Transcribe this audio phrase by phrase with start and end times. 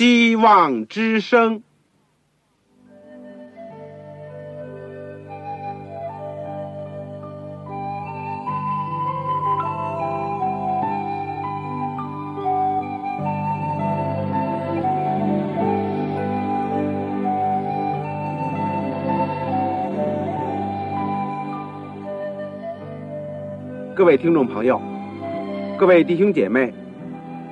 [0.00, 1.62] 希望之声。
[23.94, 24.80] 各位听众朋友，
[25.78, 26.72] 各位弟兄姐妹，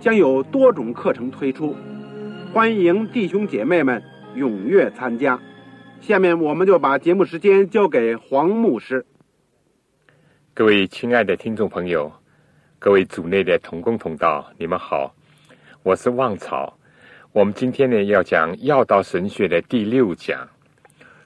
[0.00, 1.74] 将有多种课程推出，
[2.52, 4.02] 欢迎弟兄姐妹们
[4.36, 5.40] 踊跃参加。
[6.00, 9.04] 下面我们就把节目时间交给黄牧师。
[10.54, 12.12] 各位亲爱的听众朋友，
[12.78, 15.12] 各位组内的同工同道，你们好，
[15.82, 16.78] 我是旺草。
[17.32, 20.48] 我们今天呢要讲要道神学的第六讲：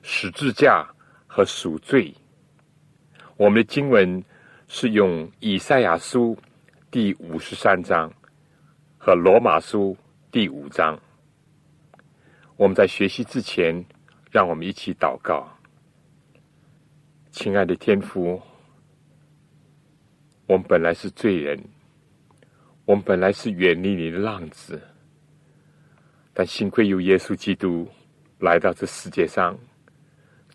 [0.00, 0.86] 十字架
[1.26, 2.12] 和赎罪。
[3.36, 4.22] 我们的经文。
[4.74, 6.34] 是用以赛亚书
[6.90, 8.10] 第五十三章
[9.04, 9.96] 和罗马书
[10.30, 10.96] 第五章。
[12.54, 13.84] 我们在学习之前，
[14.30, 15.44] 让我们一起祷告。
[17.32, 18.40] 亲爱的天父，
[20.46, 21.60] 我们本来是罪人，
[22.84, 24.80] 我们本来是远离你的浪子，
[26.32, 27.88] 但幸亏有耶稣基督
[28.38, 29.58] 来到这世界上，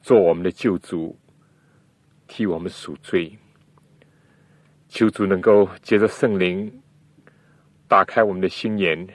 [0.01, 1.19] 做我们的救主，
[2.27, 3.37] 替我们赎罪。
[4.87, 6.81] 求主能够借着圣灵
[7.87, 9.07] 打开我们的心眼，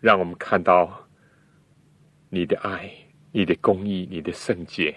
[0.00, 1.06] 让我们看到
[2.28, 2.90] 你的爱、
[3.32, 4.94] 你的公义、你的圣洁，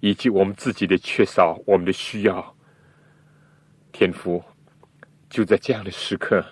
[0.00, 2.56] 以及我们自己的缺少、我们的需要。
[3.92, 4.42] 天父，
[5.28, 6.44] 就在这样的时刻，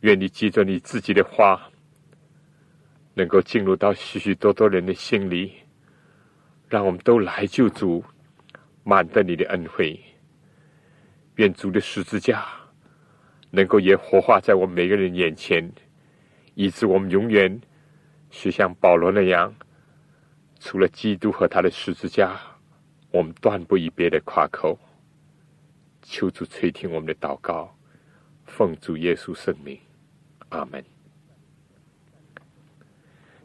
[0.00, 1.70] 愿你记着你自己的话，
[3.14, 5.52] 能够进入到许许多多人的心里，
[6.68, 8.04] 让我们都来救主，
[8.82, 9.98] 满得你的恩惠。
[11.36, 12.46] 愿主的十字架
[13.54, 15.70] 能够也活化在我们每个人眼前，
[16.54, 17.60] 以致我们永远
[18.30, 19.54] 是像保罗那样，
[20.58, 22.40] 除了基督和他的十字架，
[23.12, 24.76] 我们断不以别的夸口。
[26.02, 27.74] 求主垂听我们的祷告，
[28.44, 29.78] 奉主耶稣圣名，
[30.48, 30.84] 阿门。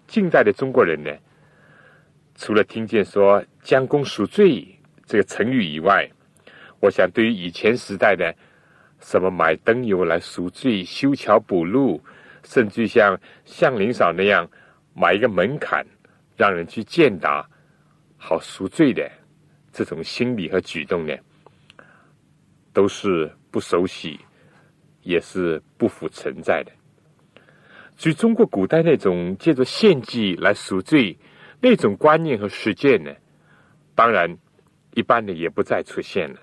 [0.08, 1.16] 近代的中国人呢，
[2.34, 4.68] 除了听见说“将功赎罪”
[5.06, 6.09] 这个成语以外，
[6.80, 8.36] 我想，对于以前时代的
[8.99, 12.01] 什么买灯油来赎罪、修桥补路，
[12.43, 14.49] 甚至像向林嫂那样
[14.93, 15.85] 买一个门槛，
[16.35, 17.47] 让人去践踏，
[18.17, 19.09] 好赎罪的
[19.71, 21.15] 这种心理和举动呢，
[22.73, 24.19] 都是不熟悉，
[25.01, 26.71] 也是不复存在的。
[27.95, 31.17] 所以中国古代那种借着献祭来赎罪
[31.61, 33.13] 那种观念和实践呢，
[33.95, 34.37] 当然
[34.93, 36.39] 一般的也不再出现了。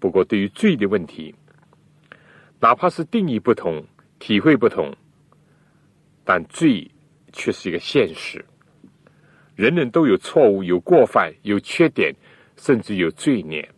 [0.00, 1.34] 不过，对于罪的问题，
[2.58, 3.84] 哪怕是定义不同、
[4.18, 4.96] 体会不同，
[6.24, 6.90] 但罪
[7.34, 8.42] 却是一个现实。
[9.54, 12.14] 人人都有错误、有过犯、有缺点，
[12.56, 13.68] 甚至有罪孽。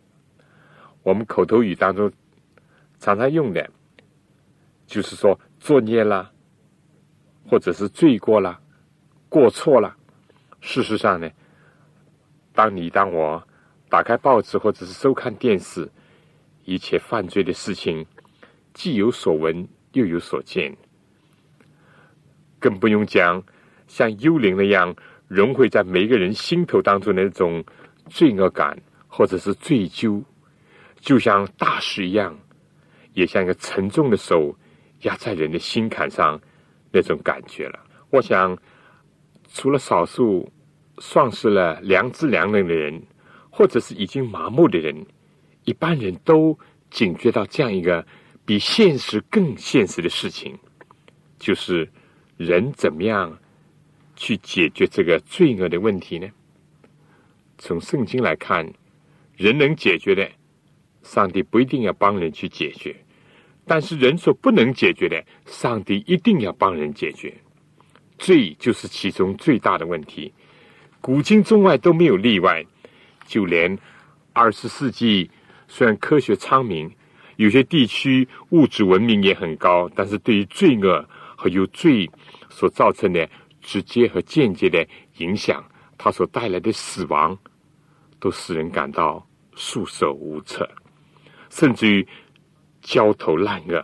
[1.03, 2.09] 我们口头语当中
[2.99, 3.69] 常常用的，
[4.87, 6.31] 就是说作孽啦，
[7.49, 8.61] 或者是罪过啦、
[9.27, 9.93] 过错了。
[10.61, 11.29] 事实上呢，
[12.53, 13.45] 当你当我
[13.89, 15.91] 打开报纸或者是收看电视。
[16.65, 18.05] 一切犯罪的事情，
[18.73, 20.75] 既有所闻，又有所见，
[22.59, 23.43] 更不用讲
[23.87, 24.95] 像幽灵那样
[25.27, 27.63] 融汇在每个人心头当中那种
[28.07, 30.23] 罪恶感，或者是罪疚，
[30.99, 32.37] 就像大石一样，
[33.13, 34.55] 也像一个沉重的手
[35.01, 36.39] 压在人的心坎上
[36.91, 37.79] 那种感觉了。
[38.09, 38.57] 我想，
[39.51, 40.51] 除了少数
[40.99, 43.01] 丧失了良知良能的人，
[43.49, 45.05] 或者是已经麻木的人。
[45.65, 46.57] 一般人都
[46.89, 48.05] 警觉到这样一个
[48.45, 50.57] 比现实更现实的事情，
[51.39, 51.89] 就是
[52.37, 53.37] 人怎么样
[54.15, 56.27] 去解决这个罪恶的问题呢？
[57.57, 58.71] 从圣经来看，
[59.37, 60.29] 人能解决的，
[61.01, 62.93] 上帝不一定要帮人去解决；
[63.65, 67.33] 但是人所不能解决的，上帝一定要帮人解决。
[68.17, 70.33] 罪就是其中最大的问题，
[70.99, 72.65] 古今中外都没有例外，
[73.25, 73.79] 就连
[74.33, 75.31] 二十世纪。
[75.75, 76.87] 虽然科学昌明，
[77.37, 81.03] 有些地区物质文明也很高，但是对于罪恶
[81.35, 82.07] 和由罪
[82.47, 83.27] 所造成的
[83.59, 84.87] 直接和间接的
[85.17, 85.65] 影响，
[85.97, 87.35] 它所带来的死亡，
[88.19, 90.69] 都使人感到束手无策，
[91.49, 92.07] 甚至于
[92.83, 93.83] 焦头烂额。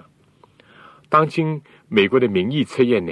[1.09, 3.11] 当今美国的民意测验呢，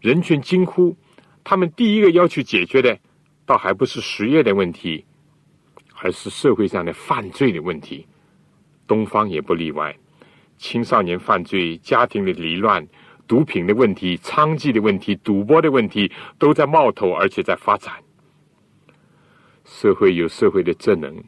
[0.00, 0.96] 人权惊呼，
[1.44, 2.98] 他们第一个要求解决的，
[3.44, 5.04] 倒还不是失业的问题，
[6.00, 8.04] 而是社会上的犯罪的问题。
[8.86, 9.96] 东方也不例外，
[10.56, 12.86] 青少年犯罪、家庭的离乱、
[13.26, 17.94] 毒品的问题、娼妓的问题、赌博的问题，都在冒头，而且在发展。
[19.64, 21.22] 社会有社会的职能，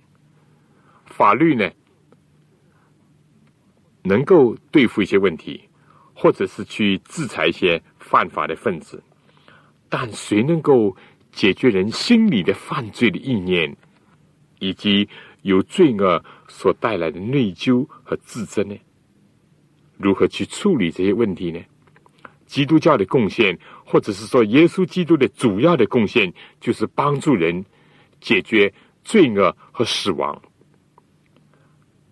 [1.07, 1.71] 法律呢，
[4.03, 5.65] 能够对付一些问题。
[6.21, 9.01] 或者是去制裁一些犯法的分子，
[9.89, 10.97] 但谁能够
[11.31, 13.77] 解决人心里的犯罪的意念，
[14.59, 15.09] 以及
[15.43, 18.77] 由罪恶所带来的内疚和自责呢？
[19.97, 21.61] 如何去处理这些问题呢？
[22.47, 27.65] 基督教的贡献，或者是说耶稣基督的主要的贡献，就是帮助人
[28.21, 30.41] 解决罪恶和死亡，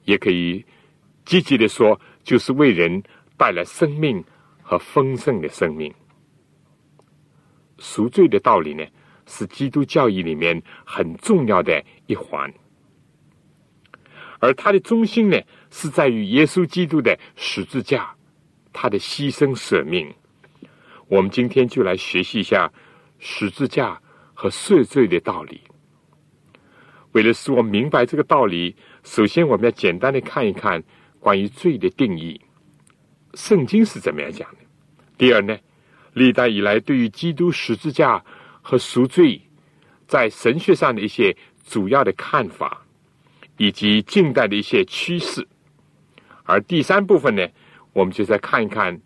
[0.04, 0.64] 也可以
[1.24, 3.02] 积极的说，就是为人。
[3.38, 4.24] 带来生命
[4.62, 5.92] 和丰盛的生命，
[7.76, 8.82] 赎罪的道理呢，
[9.26, 12.50] 是基督教义里面很重要的一环，
[14.38, 15.40] 而它的中心呢，
[15.70, 18.14] 是在于耶稣基督的十字架，
[18.72, 20.12] 他的牺牲舍命。
[21.08, 22.72] 我们今天就来学习一下
[23.18, 24.00] 十字架
[24.34, 25.60] 和赦罪的道理。
[27.12, 30.82] 为了使我明白这个道理，首先我们要简单的看一看
[31.18, 32.38] 关于罪的定义。
[33.34, 34.56] 圣经是怎么样讲的？
[35.16, 35.56] 第二呢，
[36.12, 38.22] 历代以来对于基督十字架
[38.60, 39.40] 和赎罪
[40.06, 42.85] 在神学上的一些主要的看法，
[43.56, 45.46] 以及近代的一些趋势。
[46.44, 47.48] 而第三部分呢，
[47.92, 49.00] 我们就再看一看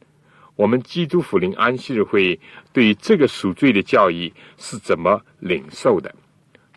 [0.56, 2.38] 我们基督福临安息日会
[2.73, 6.14] 对于这个赎罪的教义是怎么领受的。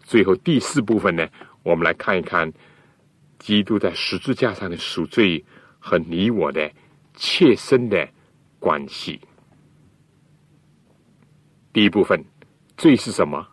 [0.03, 1.27] 最后第四部分呢，
[1.63, 2.51] 我们来看一看
[3.39, 5.43] 基督在十字架上的赎罪
[5.79, 6.71] 和你我的。
[7.15, 8.09] 切身的
[8.57, 9.21] 关系。
[11.71, 12.25] 第一部分，
[12.75, 13.47] 罪是什么？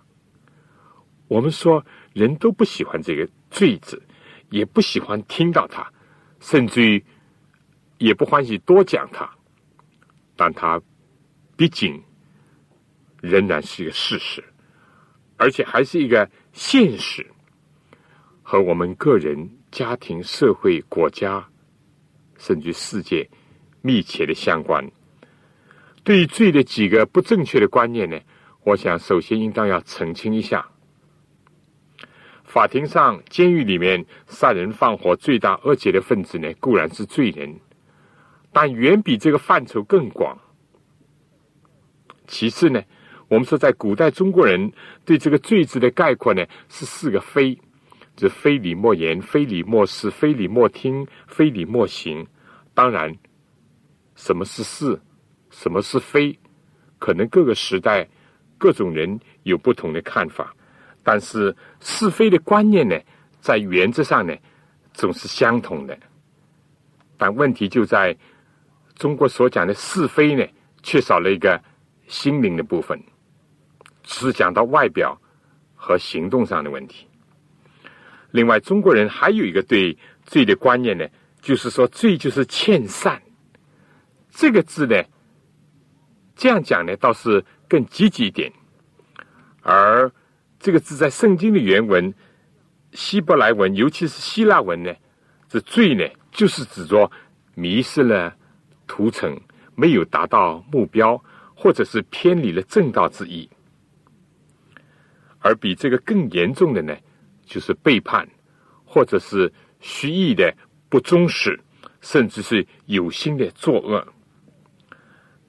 [1.28, 1.84] 我们说
[2.14, 4.02] 人都不喜欢这个“罪”字，
[4.50, 5.90] 也不喜欢听到它，
[6.38, 7.04] 甚至于
[7.98, 9.28] 也不欢喜多讲它。
[10.36, 10.80] 但它
[11.56, 12.02] 毕竟
[13.20, 14.44] 仍然是一个事实，
[15.36, 17.26] 而且还是一个现实，
[18.42, 21.48] 和我们个人、家庭、社会、国家，
[22.36, 23.28] 甚至世界。
[23.82, 24.86] 密切的相关。
[26.04, 28.20] 对于罪的几个不正确的观念呢？
[28.62, 30.68] 我想首先应当要澄清一下。
[32.50, 37.60] 法庭上、监狱里面杀人放火、罪大恶极的分子呢，固然是罪人，
[38.52, 40.36] 但远比这个范畴更广。
[42.26, 42.82] 其次呢，
[43.28, 44.72] 我们说在古代中国人
[45.04, 47.56] 对这个“罪”字的概括呢，是四个“非”，
[48.16, 52.26] 就非礼莫言、非礼莫视、非礼莫听、非礼莫行。
[52.74, 53.14] 当然。
[54.16, 55.00] 什么是是，
[55.50, 56.38] 什么是非？
[56.98, 58.06] 可能各个时代、
[58.58, 60.54] 各种人有不同的看法，
[61.02, 62.98] 但是是非的观念呢，
[63.40, 64.34] 在原则上呢，
[64.92, 65.98] 总是相同的。
[67.16, 68.16] 但问题就在
[68.94, 70.46] 中国所讲的是非呢，
[70.82, 71.62] 缺少了一个
[72.06, 73.02] 心灵的部分，
[74.02, 75.20] 只讲到外表
[75.74, 77.06] 和行动上的问题。
[78.30, 81.06] 另外，中国人还有一个对罪的观念呢，
[81.40, 83.20] 就是说罪就是欠善。
[84.30, 85.02] 这个字呢，
[86.36, 88.52] 这样讲呢，倒是更积极一点。
[89.62, 90.10] 而
[90.60, 92.14] 这个字在圣经的原文、
[92.92, 94.94] 希伯来文，尤其是希腊文呢，
[95.48, 97.10] 这罪呢，就是指着
[97.54, 98.36] 迷失了
[98.86, 99.40] 途程，
[99.74, 101.24] 没有达到目标，
[101.54, 103.48] 或者是偏离了正道之意。
[105.38, 106.94] 而比这个更严重的呢，
[107.46, 108.28] 就是背叛，
[108.84, 109.50] 或者是
[109.80, 110.54] 蓄意的
[110.90, 111.58] 不忠实，
[112.02, 114.06] 甚至是有心的作恶。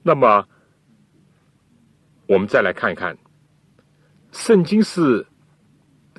[0.02, 0.48] 那么，
[2.26, 3.18] 我们再来看一看，
[4.32, 5.24] 圣经是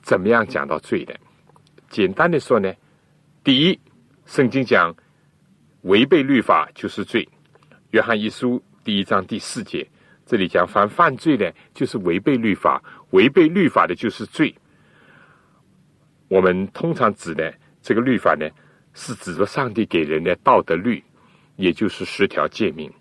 [0.04, 1.20] 怎么样讲到罪的？
[1.90, 2.72] 简单的说呢，
[3.44, 3.80] 第一，
[4.26, 4.96] 圣经讲
[5.82, 7.28] 违背律法就是罪。
[7.90, 9.88] 约翰一书第一章第四节，
[10.26, 14.54] 这里讲凡犯罪的，就是违背律法；违背律法的，就是罪。
[16.28, 18.48] 我们通常指的这个律法呢，
[18.94, 21.04] 是指着上帝给人的道德律，
[21.56, 22.92] 也就是十条诫命。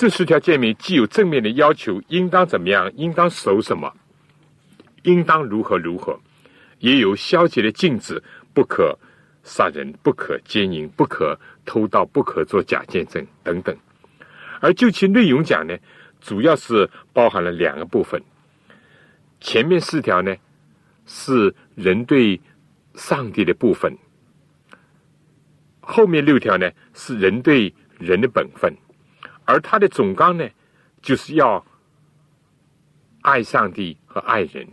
[0.00, 3.92] 这十条诫命既有正面的要求，应当怎么样，应当守什么，
[5.02, 6.18] 应当如何如何，
[6.78, 8.22] 也有消极的禁止，
[8.54, 8.98] 不可
[9.44, 13.76] 杀人，不可奸淫，不可偷盗，不可做假见证等等。
[14.62, 15.76] 而就其内容讲呢，
[16.18, 18.22] 主要是包含了两个部分。
[19.38, 20.34] 前面四条呢，
[21.04, 22.40] 是人对
[22.94, 23.92] 上帝的部分；
[25.80, 28.74] 后面六条呢，是人对人的本分。
[29.50, 30.48] 而他的总纲呢，
[31.02, 31.66] 就是要
[33.22, 34.64] 爱上帝和爱人。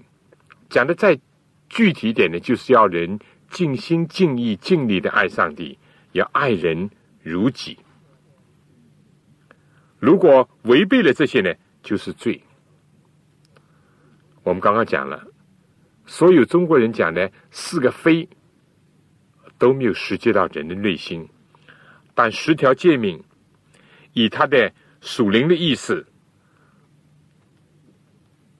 [0.70, 1.20] 讲的再
[1.68, 3.20] 具体一点呢，就是要人
[3.50, 5.80] 尽心尽意尽力的爱上帝，
[6.12, 6.92] 要爱人
[7.24, 7.76] 如己。
[9.98, 12.40] 如果违背了这些呢，就是罪。
[14.44, 15.26] 我们刚刚讲了，
[16.06, 18.30] 所有中国人讲的四个非
[19.58, 21.28] 都没有实际到人的内心，
[22.14, 23.24] 但十条诫命
[24.18, 24.72] 以他的
[25.02, 26.06] 属灵的意思，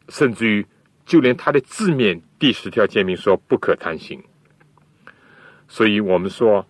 [0.10, 0.66] 甚至于
[1.06, 4.24] 就连他的字面第十条诫命说不可贪心，
[5.68, 6.66] 所以我们说，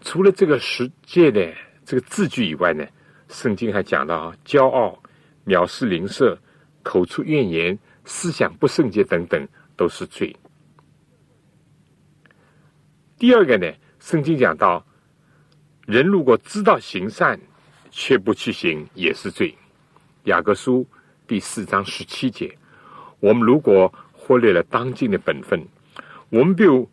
[0.00, 1.54] 除了这个十诫的。
[1.86, 2.82] 这个字句以外呢，
[3.28, 4.98] 圣经还讲到，骄傲、
[5.44, 6.38] 藐视邻舍、
[6.82, 10.34] 口出怨言、思想不圣洁等等，都是罪。
[13.18, 14.82] 第二个呢，圣经讲到，
[15.86, 17.38] 人如果知道行善
[17.90, 19.54] 却不去行，也是罪。
[20.24, 20.86] 雅各书
[21.26, 22.56] 第四章十七节，
[23.20, 25.62] 我们如果忽略了当今的本分，
[26.30, 26.88] 我们就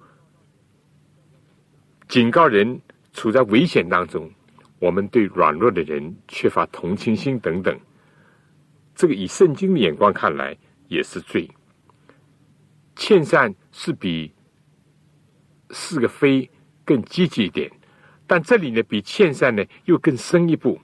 [2.09, 2.81] 警告人
[3.13, 4.29] 处在危险当中。
[4.79, 7.79] 我们对软弱的人缺乏同情心等等，
[8.95, 10.57] 这个以圣经的眼光看来
[10.87, 11.49] 也是罪。
[12.95, 14.33] 欠善是比
[15.69, 16.49] 四个非
[16.83, 17.71] 更积极一点，
[18.31, 20.79] 但这里呢比欠善呢又更深一步，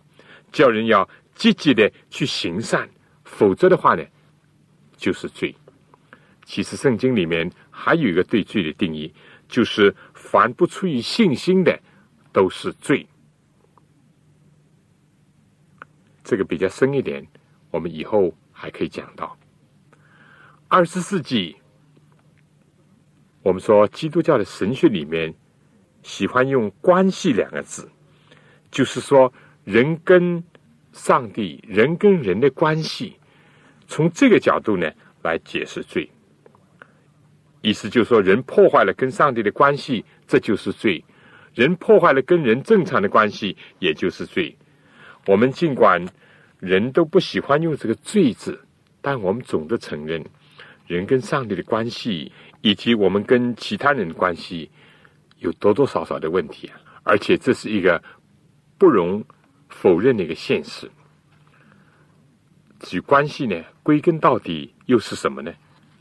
[0.51, 2.89] 叫人要积极的去行善，
[3.23, 4.03] 否则的话呢
[4.97, 5.55] 就是罪。
[6.43, 9.13] 其实圣经里面还有一个对罪的定义，
[9.47, 11.79] 就是凡不出于信心的
[12.33, 13.07] 都是罪。
[16.25, 17.25] 这个比较深一点，
[17.71, 19.37] 我们以后还可以讲到。
[20.67, 21.55] 二十世纪，
[23.41, 25.33] 我们说基督教的神学里面
[26.07, 27.91] 喜欢用“关系”两个字，
[28.71, 29.31] 就是说
[29.65, 30.41] 人跟
[30.93, 33.17] 上帝、人跟人的关系，
[33.87, 34.89] 从这个角度呢
[35.21, 36.09] 来解释罪。
[37.61, 41.03] 意思就是说，人破坏了跟上帝的关系，这就是罪；
[41.53, 44.55] 人破坏了跟人正常的关系，也就是罪。
[45.25, 46.07] 我们尽管
[46.61, 48.57] 人都不喜欢用这个“罪”字，
[49.01, 50.23] 但我们总的承认，
[50.87, 54.71] 人跟上帝的关系，以及我们跟其他人的关系，
[55.39, 56.79] 有多多少少的问题啊！
[57.03, 58.01] 而且这是一个
[58.77, 59.23] 不容
[59.69, 60.89] 否认的一个现实。
[62.79, 65.53] 至于关系呢，归根到底又是什么呢？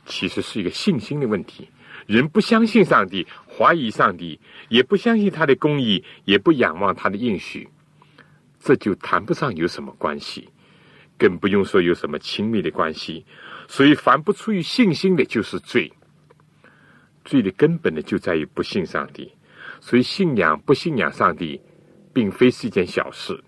[0.04, 1.68] 其实是一个信心的问题。
[2.06, 4.38] 人不相信上帝，怀疑上帝，
[4.68, 7.68] 也不相信他的公义，也不仰望他的应许。
[8.60, 10.48] 这就谈不上有什么关系，
[11.18, 13.24] 更不用说有什么亲密的关系。
[13.68, 15.92] 所以，凡不出于信心的，就是罪。
[17.26, 19.30] 罪的根本呢，就在于不信上帝。
[19.82, 21.60] 所以，信仰不信仰上帝，
[22.14, 23.44] 并非是一件小事。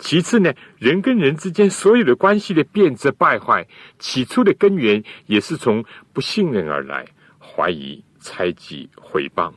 [0.00, 3.68] 其次呢，人跟人之间所有的关系的变质败坏，
[4.00, 7.06] 起初的根源也是从不信任而来，
[7.38, 9.52] 怀疑、猜忌、毁谤。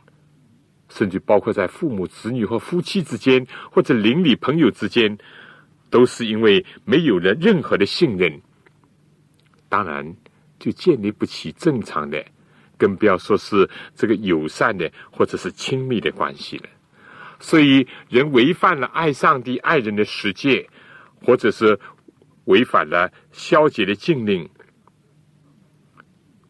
[0.88, 5.18] 甚至包括在父母、子女和夫妻之间，或者邻里朋友之间，
[5.90, 8.40] 都是因为没有了任何的信任，
[9.68, 10.16] 当然
[10.60, 12.24] 就建立不起正常的，
[12.78, 16.70] 更不要说是这个友善的或者是亲密的关系了。
[17.40, 20.70] 所以，人违反了爱上帝、爱人的世界，
[21.22, 21.78] 或者是
[22.46, 24.50] 违反了消极的禁令，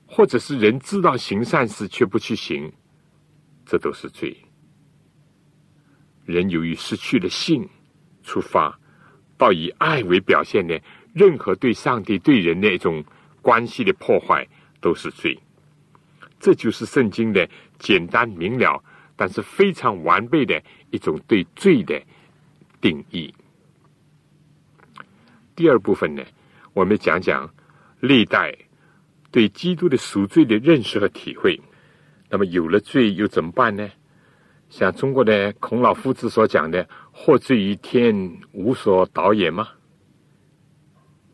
[0.06, 2.72] 或者是人知道行善事却不去行。
[3.66, 4.38] 这都是罪。
[6.24, 7.68] 人由于失去了性，
[8.24, 8.80] 出发
[9.38, 10.80] 到以爱为表现的，
[11.14, 13.04] 任何对上帝、对人的一种
[13.42, 14.48] 关系的破坏，
[14.80, 15.38] 都是罪。
[16.46, 17.50] 这就是圣经的
[17.80, 18.84] 简单明了，
[19.16, 20.62] 但是非常完备的
[20.92, 22.00] 一种对罪的
[22.80, 23.34] 定义。
[25.56, 26.24] 第二部分呢，
[26.74, 27.52] 我们讲讲
[28.00, 28.56] 历代
[29.32, 31.60] 对基督的赎罪的认识和体会。
[32.30, 33.90] 那么有了罪又怎么办呢？
[34.70, 39.70] 像中国的孔老夫子所讲的“获罪于天，无所导也”吗？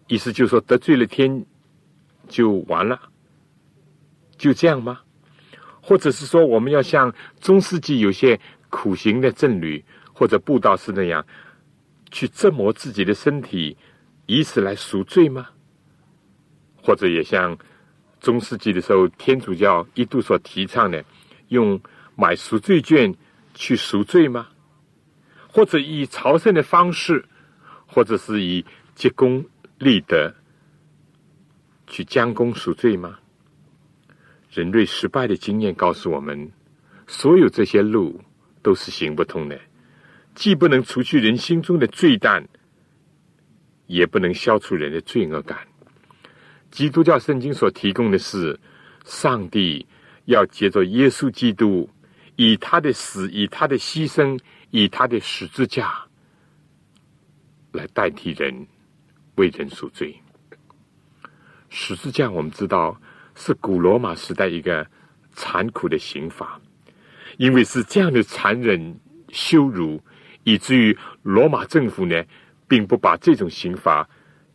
[0.08, 1.46] 意思就是说得罪了天
[2.30, 3.11] 就完了，
[4.42, 5.02] 就这样吗？
[5.82, 9.84] 或者是说我们要像中世纪有些苦行的僧侣
[10.14, 11.26] 或者布道士那样
[12.12, 13.78] 去折磨自己的身体，
[14.26, 15.50] 以此来赎罪吗？
[16.84, 17.58] 或者也像？
[18.20, 21.04] 中世纪的时候，天主教一度所提倡的，
[21.48, 21.82] 用
[22.16, 23.16] 买赎罪券
[23.56, 24.48] 去赎罪吗？
[25.48, 27.26] 或者以朝圣的方式，
[27.88, 29.44] 或者是以结功
[29.80, 30.32] 立德
[31.88, 33.18] 去将功赎罪吗？
[34.52, 36.52] 人类失败的经验告诉我们，
[37.08, 38.22] 所有这些路
[38.62, 39.60] 都是行不通的，
[40.36, 42.48] 既不能除去人心中的罪担，
[43.88, 45.58] 也不能消除人的罪恶感。
[46.70, 48.60] 基督教圣经所提供的是，
[49.06, 49.88] 上帝
[50.26, 51.90] 要借着耶稣基督，
[52.36, 54.40] 以他的死，以他的牺牲。
[54.74, 56.06] 以他的十字架
[57.74, 58.68] 来代替人
[59.36, 60.16] 为人赎罪。
[61.68, 63.02] 十字架我们知道
[63.36, 64.86] 是古罗马时代一个
[65.34, 66.60] 残酷的刑罚，
[67.38, 70.02] 因为是这样的残忍羞辱，
[70.44, 72.24] 以至于罗马政府呢，
[72.68, 74.08] 并不把这种刑罚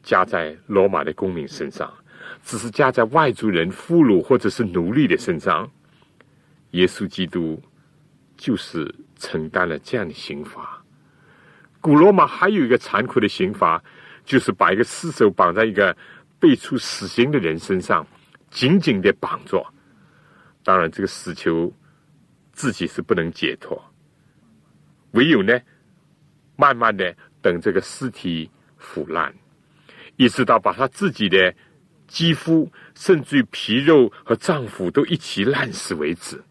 [0.03, 1.93] 加在罗马的公民身上，
[2.43, 5.71] 只是加在外族人、俘虏或者是奴隶的身上。
[6.71, 7.63] 耶稣基督
[8.37, 8.95] 就是。
[9.19, 10.79] 承担了这样的刑罚。
[11.81, 13.83] 古罗马还有一个残酷的刑罚，
[14.27, 15.97] 就是把一个尸首绑在一个
[16.39, 18.07] 被处死刑的人身上，
[18.57, 19.63] 紧紧的绑着。
[20.65, 21.71] 当然，这个死囚
[22.55, 23.79] 自己是不能解脱，
[25.11, 25.61] 唯有呢，
[26.57, 29.35] 慢慢的等这个尸体腐烂，
[30.17, 31.55] 一直到把他自己的
[32.09, 36.43] 肌肤，甚至于皮肉和脏腑都一起烂死为止。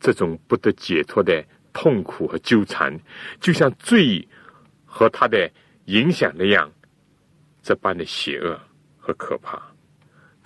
[0.00, 2.98] 这种不得解脱的痛苦和纠缠，
[3.40, 4.26] 就像罪
[4.86, 5.50] 和他的
[5.84, 6.72] 影响那样，
[7.62, 8.58] 这般的邪恶
[8.96, 9.62] 和可怕。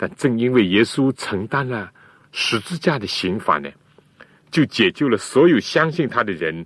[0.03, 1.89] 但正因为耶稣承担了
[2.33, 3.71] 十字架的刑罚呢，
[4.51, 6.65] 就解救了所有相信他的人，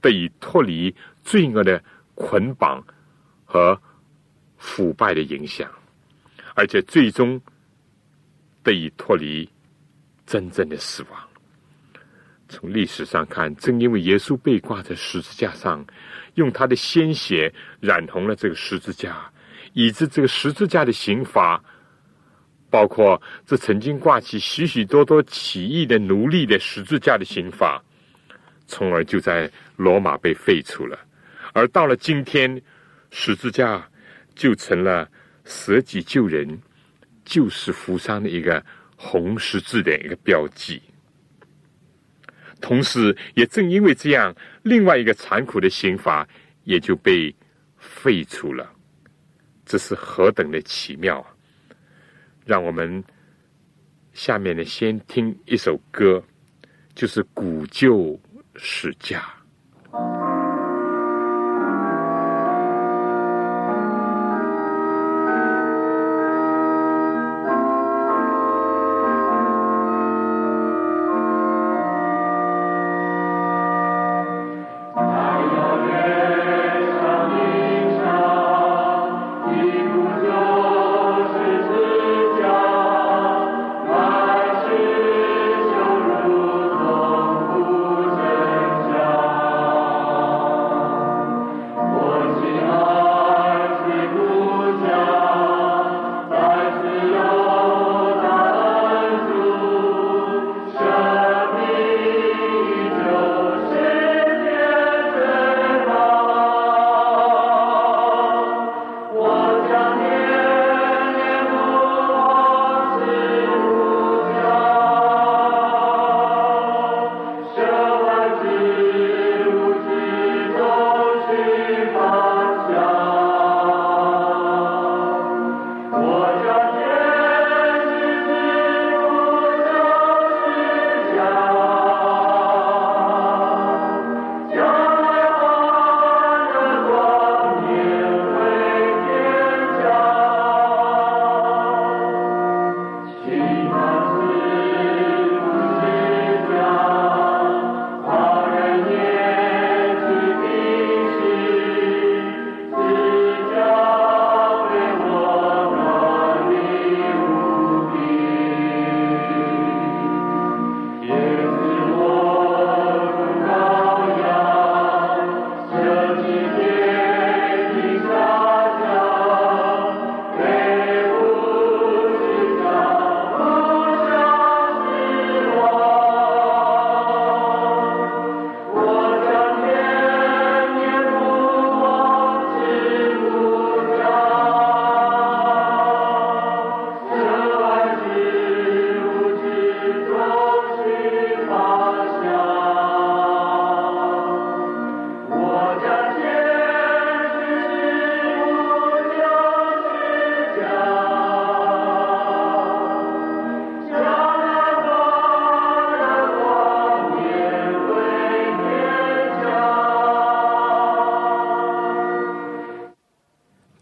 [0.00, 2.82] 得以脱离罪恶的捆绑
[3.44, 3.78] 和
[4.56, 5.70] 腐败的影响，
[6.54, 7.38] 而且最终
[8.62, 9.46] 得以脱离
[10.24, 11.28] 真正的死亡。
[12.48, 15.84] 从历史上看，正因为耶稣被挂在十字架上，
[16.36, 19.30] 用他的鲜血染红了这个十字架，
[19.74, 21.62] 以致这个十字架的刑罚，
[22.70, 27.82] 包括这曾经挂起许许多多起义的奴隶的十字架的刑罚，
[28.66, 30.98] 从而就在罗马被废除了。
[31.54, 32.60] 而到了今天，
[33.10, 33.88] 十字架
[34.34, 35.10] 就成了
[35.44, 36.60] 舍己救人、
[37.24, 38.64] 救死扶伤的一个
[38.96, 40.80] 红十字的一个标记。
[42.60, 46.28] 同时，也正因为这样，另外一个残酷的刑罚
[46.64, 47.34] 也就被
[47.78, 48.70] 废除了。
[49.64, 51.37] 这是何等的奇妙啊！
[52.48, 53.04] 让我们
[54.14, 56.24] 下面呢，先听一首歌，
[56.94, 58.18] 就是《古旧
[58.56, 59.20] 史家》。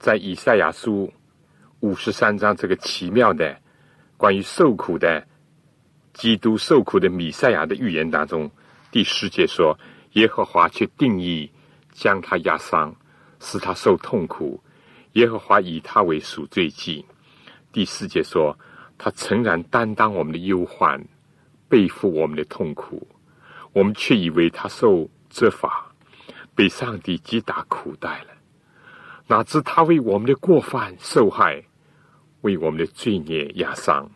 [0.07, 1.13] 在以赛亚书
[1.81, 3.59] 五十三章这个奇妙的
[4.17, 5.27] 关于受苦的
[6.13, 8.49] 基督受苦的米赛亚的预言当中，
[8.93, 9.77] 第十节说
[10.15, 11.51] ：“耶和华却定义
[11.91, 12.95] 将他压伤，
[13.41, 14.63] 使他受痛苦；
[15.15, 17.05] 耶和华以他为赎罪祭。”
[17.75, 18.57] 第四节说
[18.97, 21.05] ：“他诚然担当我们的忧患，
[21.69, 23.05] 背负我们的痛苦，
[23.73, 25.93] 我们却以为他受责罚，
[26.55, 28.36] 被上帝击打苦待了。
[29.29, 31.65] 哪知他为我们的过犯受害，
[32.43, 34.11] 为我们的罪孽压伤。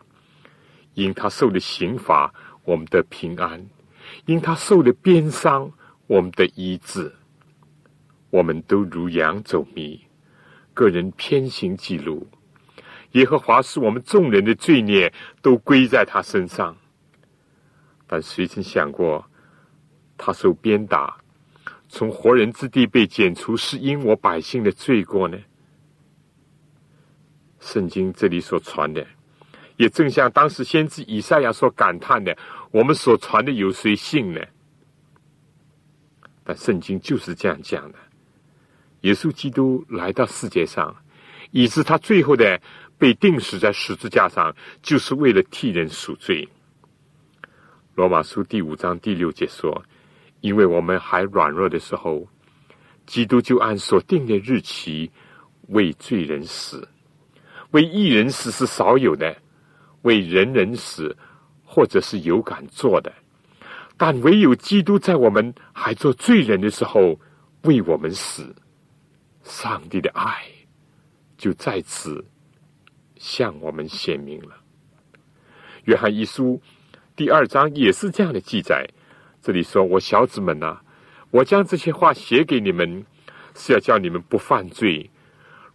[0.93, 3.59] 因他受的刑罚，我们的平安；
[4.25, 5.71] 因他受的鞭伤，
[6.07, 7.13] 我们的医治。
[8.29, 9.99] 我们都如羊走迷，
[10.73, 12.27] 个人偏行记录。”
[13.11, 16.77] 耶和华是我们众人的罪孽都归在他身上，
[18.07, 19.25] 但谁曾想过，
[20.17, 21.20] 他受鞭打，
[21.91, 25.37] 从活人之地被剪除，是因我百姓的罪过呢？
[27.59, 29.05] 圣经这里所传的，
[29.75, 32.35] 也正像当时先知以赛亚所感叹的：
[32.71, 34.41] 我们所传的有谁信呢？
[36.45, 37.97] 但圣经就是这样讲的：
[39.01, 40.95] 耶稣基督来到世界上，
[41.51, 42.59] 以致他最后的。
[42.97, 46.47] 被钉死在十字架上，就是为了替人赎罪。
[47.95, 49.83] 罗马书第五章第六节说
[50.41, 52.27] ：“因为我们还软弱的时候，
[53.05, 55.09] 基督就按所定的日期
[55.69, 56.85] 为罪人死；
[57.71, 59.35] 为一人死是少有的，
[60.01, 61.15] 为人人死
[61.63, 63.11] 或者是有敢做的。
[63.97, 67.19] 但唯有基督在我们还做罪人的时候
[67.63, 68.53] 为我们死，
[69.43, 70.43] 上帝的爱
[71.37, 72.23] 就在此。”
[73.21, 74.55] 向我们显明了。
[75.83, 76.59] 约翰一书
[77.15, 78.83] 第二章也是这样的记载。
[79.41, 80.79] 这里说：“我小子们呐，
[81.31, 83.03] 我将这些话写给你们，
[83.55, 85.09] 是要叫你们不犯罪。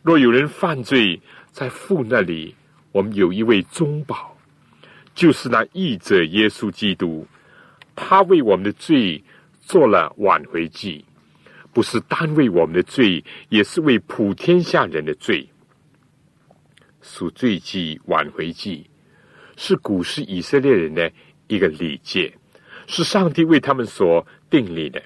[0.03, 2.55] 若有人犯罪，在父那里，
[2.93, 4.37] 我们有一位中保，
[5.15, 7.27] 就是那义者耶稣基督。
[7.97, 9.25] 他为我们的罪
[9.61, 11.05] 做了挽回祭，
[11.73, 15.49] 不是单为我们的罪，也是为普天下人的罪。”
[17.03, 18.89] 赎罪祭、挽回祭，
[19.57, 21.11] 是古时以色列人的
[21.49, 22.33] 一个礼节，
[22.87, 25.03] 是上帝为他们所定立的。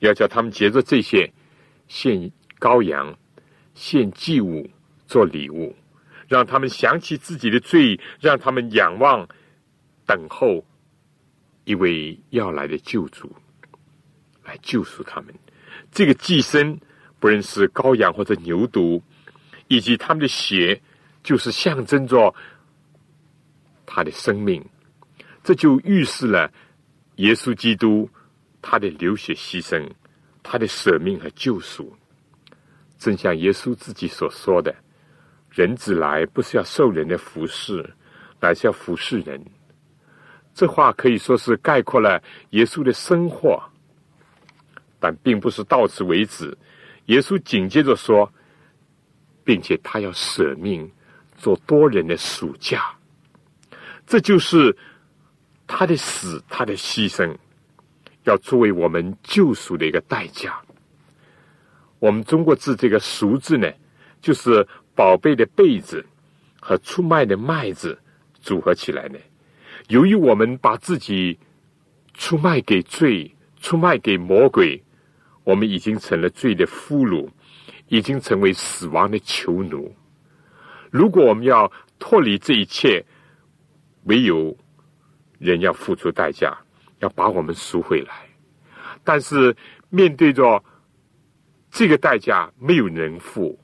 [0.00, 1.32] 要叫他们结着这些
[1.88, 3.16] 献羔羊、
[3.74, 4.68] 献祭物
[5.06, 5.74] 做礼物，
[6.28, 9.26] 让他们想起自己的罪，让他们仰望、
[10.06, 10.64] 等候
[11.64, 13.34] 一位要来的救主
[14.44, 15.34] 来救赎他们。
[15.90, 16.78] 这个祭牲，
[17.18, 19.00] 不论是羔羊或者牛犊，
[19.68, 20.80] 以及他们的血。
[21.22, 22.32] 就是象征着
[23.84, 24.64] 他的生命，
[25.42, 26.52] 这就预示了
[27.16, 28.08] 耶稣基督
[28.62, 29.88] 他的流血牺牲，
[30.42, 31.94] 他的舍命和救赎。
[32.98, 34.74] 正像耶稣自己所说的
[35.50, 37.94] ：“人子来不是要受人的服侍，
[38.40, 39.44] 乃是要服侍人。”
[40.54, 43.62] 这话可以说是概括了耶稣的生活，
[44.98, 46.56] 但并不是到此为止。
[47.06, 48.32] 耶稣紧接着说，
[49.44, 50.90] 并且他要舍命。
[51.38, 52.96] 做多人的暑假，
[54.06, 54.74] 这就是
[55.66, 57.36] 他的死，他的牺牲，
[58.24, 60.60] 要作为我们救赎的一个代价。
[61.98, 63.72] 我们中国字这个“赎”字呢，
[64.20, 66.04] 就是宝贝的被子
[66.60, 67.98] 和出卖的麦子
[68.40, 69.18] 组合起来的。
[69.88, 71.38] 由于我们把自己
[72.14, 74.82] 出卖给罪，出卖给魔鬼，
[75.42, 77.28] 我们已经成了罪的俘虏，
[77.88, 79.94] 已经成为死亡的囚奴。
[80.90, 83.04] 如果我们要脱离这一切，
[84.04, 84.56] 唯有
[85.38, 86.56] 人要付出代价，
[86.98, 88.26] 要把我们赎回来。
[89.04, 89.56] 但是
[89.88, 90.62] 面对着
[91.70, 93.58] 这个代价，没有人付，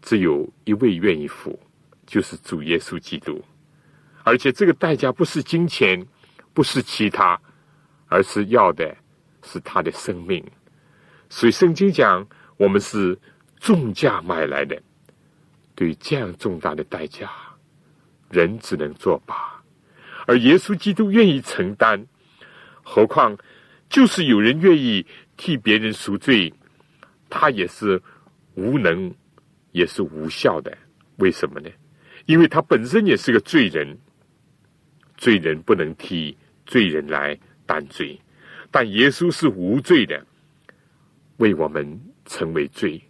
[0.00, 1.58] 只有一位愿意付，
[2.06, 3.44] 就是主耶稣基督。
[4.24, 6.06] 而且这个代价不是金钱，
[6.54, 7.40] 不是其他，
[8.08, 8.96] 而是要的
[9.42, 10.44] 是他的生命。
[11.28, 13.18] 所以圣经讲，我们是
[13.58, 14.80] 重价买来的。
[15.74, 17.30] 对这样重大的代价，
[18.30, 19.55] 人只能作罢，
[20.26, 22.06] 而耶稣基督愿意承担。
[22.82, 23.36] 何况，
[23.88, 26.52] 就是有人愿意替别人赎罪，
[27.30, 28.00] 他也是
[28.54, 29.12] 无能，
[29.72, 30.76] 也是无效的。
[31.16, 31.70] 为什么呢？
[32.26, 33.98] 因为他本身也是个罪人，
[35.16, 36.36] 罪人不能替
[36.66, 38.20] 罪人来担罪，
[38.70, 40.24] 但耶稣是无罪的，
[41.38, 43.00] 为我们成为罪，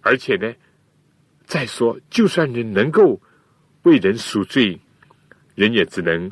[0.00, 0.52] 而且呢。
[1.44, 3.20] 再说，就算人能够
[3.82, 4.78] 为人赎罪，
[5.60, 6.30] 人也只能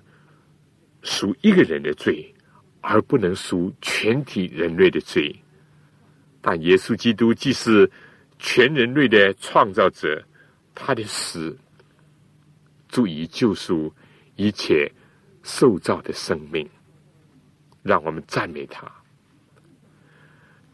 [1.03, 2.35] 赎一个人的罪，
[2.81, 5.39] 而不能赎全体人类的罪。
[6.41, 7.91] 但耶稣基督既是
[8.39, 10.25] 全人类的创造者，
[10.75, 11.55] 他的死
[12.89, 13.93] 足以救赎
[14.37, 14.91] 一切
[15.43, 16.67] 受造的生命，
[17.83, 18.91] 让我们赞美他。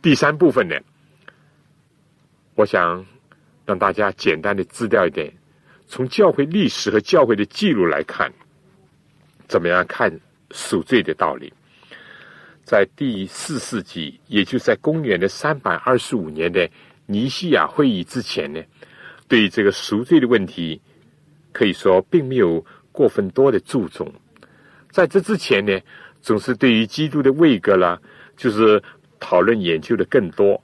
[0.01, 0.77] 第三部分呢，
[2.55, 3.05] 我想
[3.67, 5.35] 让大家简单的资料一点，
[5.89, 8.33] 从教会历史和教会的记录来看，
[9.49, 10.13] 怎么样看
[10.51, 11.53] 赎罪的道理？
[12.65, 16.69] 在第四世纪，也就在公元的三百二十五年的
[17.07, 18.63] 尼西亚会议之前呢，
[19.29, 20.81] 对这个赎罪的问题，
[21.53, 24.11] 可以说并没有过分多的注重。
[24.91, 25.79] 在这之前呢，
[26.23, 28.01] 总是对于基督的位格啦，
[28.35, 28.83] 就是
[29.21, 30.59] 讨论研究的更多。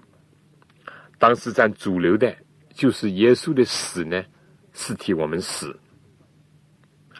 [1.19, 2.35] 当时占主流的，
[2.73, 4.25] 就是耶稣的死呢，
[4.73, 5.69] 是替我们死；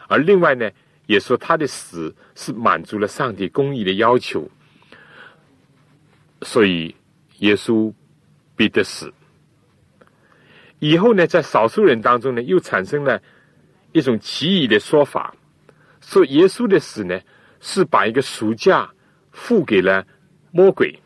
[0.09, 0.71] 而另外呢，
[1.11, 4.49] 也说他的死是满足了上帝公义的要求，
[6.43, 6.95] 所以
[7.39, 7.93] 耶稣
[8.55, 9.13] 必得死。
[10.79, 13.21] 以后呢，在少数人当中呢，又产生了
[13.91, 15.35] 一种奇异的说法。
[16.01, 17.21] 说耶稣的死呢，
[17.59, 18.89] 是把一个赎价
[19.33, 20.07] 付给了
[20.53, 20.97] 魔鬼，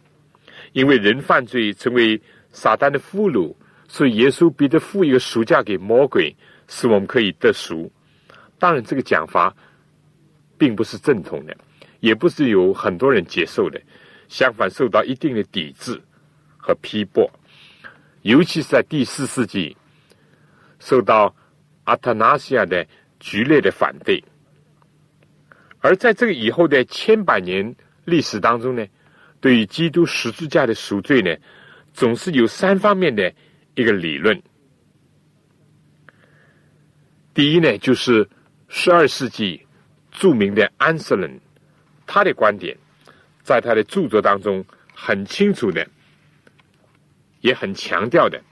[0.75, 2.21] 因为人犯罪成为
[2.53, 3.57] 撒旦的俘虏，
[3.89, 6.37] 所以耶稣必得付一个赎价给魔鬼，
[6.69, 7.91] 使我们可以得赎。
[8.59, 9.57] 当然，这个讲法
[10.57, 11.57] 并不是正统的，
[12.01, 13.81] 也不是有很多人接受的，
[14.29, 16.01] 相反受到一定的抵制
[16.57, 17.31] 和批驳，
[18.23, 19.77] 尤其是在第四世纪，
[20.79, 21.35] 受到
[21.85, 22.87] 阿特纳西亚的
[23.21, 24.23] 剧烈的反对。
[25.81, 27.75] 而在这个以后的千百年
[28.07, 28.87] 历史当中呢，
[29.41, 31.37] 对于基督十字架的赎罪呢，
[31.93, 33.31] 总是有三方面的
[33.75, 34.43] 一个理论。
[37.35, 38.27] 第一呢，就是
[38.69, 39.67] 十二世纪
[40.15, 41.39] 著名的安瑟伦，
[42.07, 42.75] 他的观点，
[43.43, 45.87] 在他的著作当中很清楚的，
[47.41, 48.43] 也很强调的，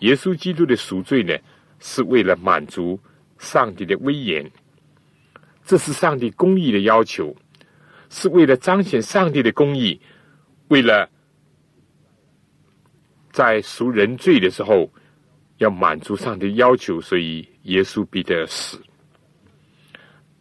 [0.00, 1.34] 耶稣基督的赎罪呢，
[1.80, 3.00] 是为了满足
[3.38, 4.50] 上帝的威严。
[5.64, 7.34] 这是上帝公义的要求，
[8.10, 9.98] 是为了彰显上帝的公义，
[10.68, 11.08] 为了
[13.32, 14.92] 在赎人罪的时候
[15.58, 18.78] 要满足上帝要求，所以耶稣必得死。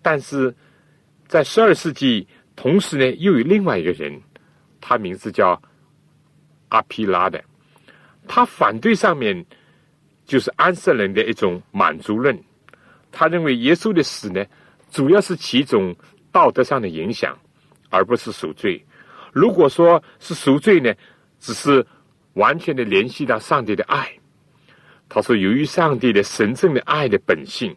[0.02, 0.54] 但是
[1.34, 4.22] 在十二世纪，同时呢，又有另外一个人，
[4.80, 5.60] 他名字叫
[6.70, 7.44] 阿皮拉的，
[8.28, 9.44] 他反对上面
[10.26, 12.40] 就是安瑟人的一种满足论，
[13.12, 14.46] 他认为耶稣的死呢。
[14.92, 15.96] 主要是起一种
[16.32, 17.36] 道德上的影响，
[17.90, 18.86] 而不是赎罪。
[19.32, 20.94] 如果说是赎罪呢，
[21.40, 21.84] 只是
[22.34, 24.08] 完全的联系到上帝的爱。
[25.10, 27.76] 他说，由于上帝的神圣的爱的本性，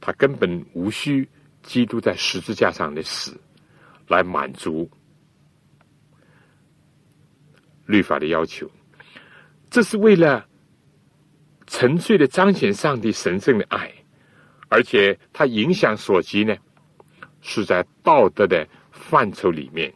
[0.00, 1.28] 他根本无需
[1.62, 3.40] 基督在十字架上的死
[4.08, 4.90] 来满足
[7.86, 8.70] 律法的要求。
[9.70, 10.46] 这是为了
[11.66, 13.92] 纯粹的彰显上帝神圣的爱。
[14.68, 16.56] 而且，它影响所及呢，
[17.42, 19.92] 是在道德的范畴里面。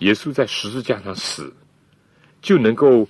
[0.00, 1.50] 耶稣在十字架上死，
[2.42, 3.08] 就能够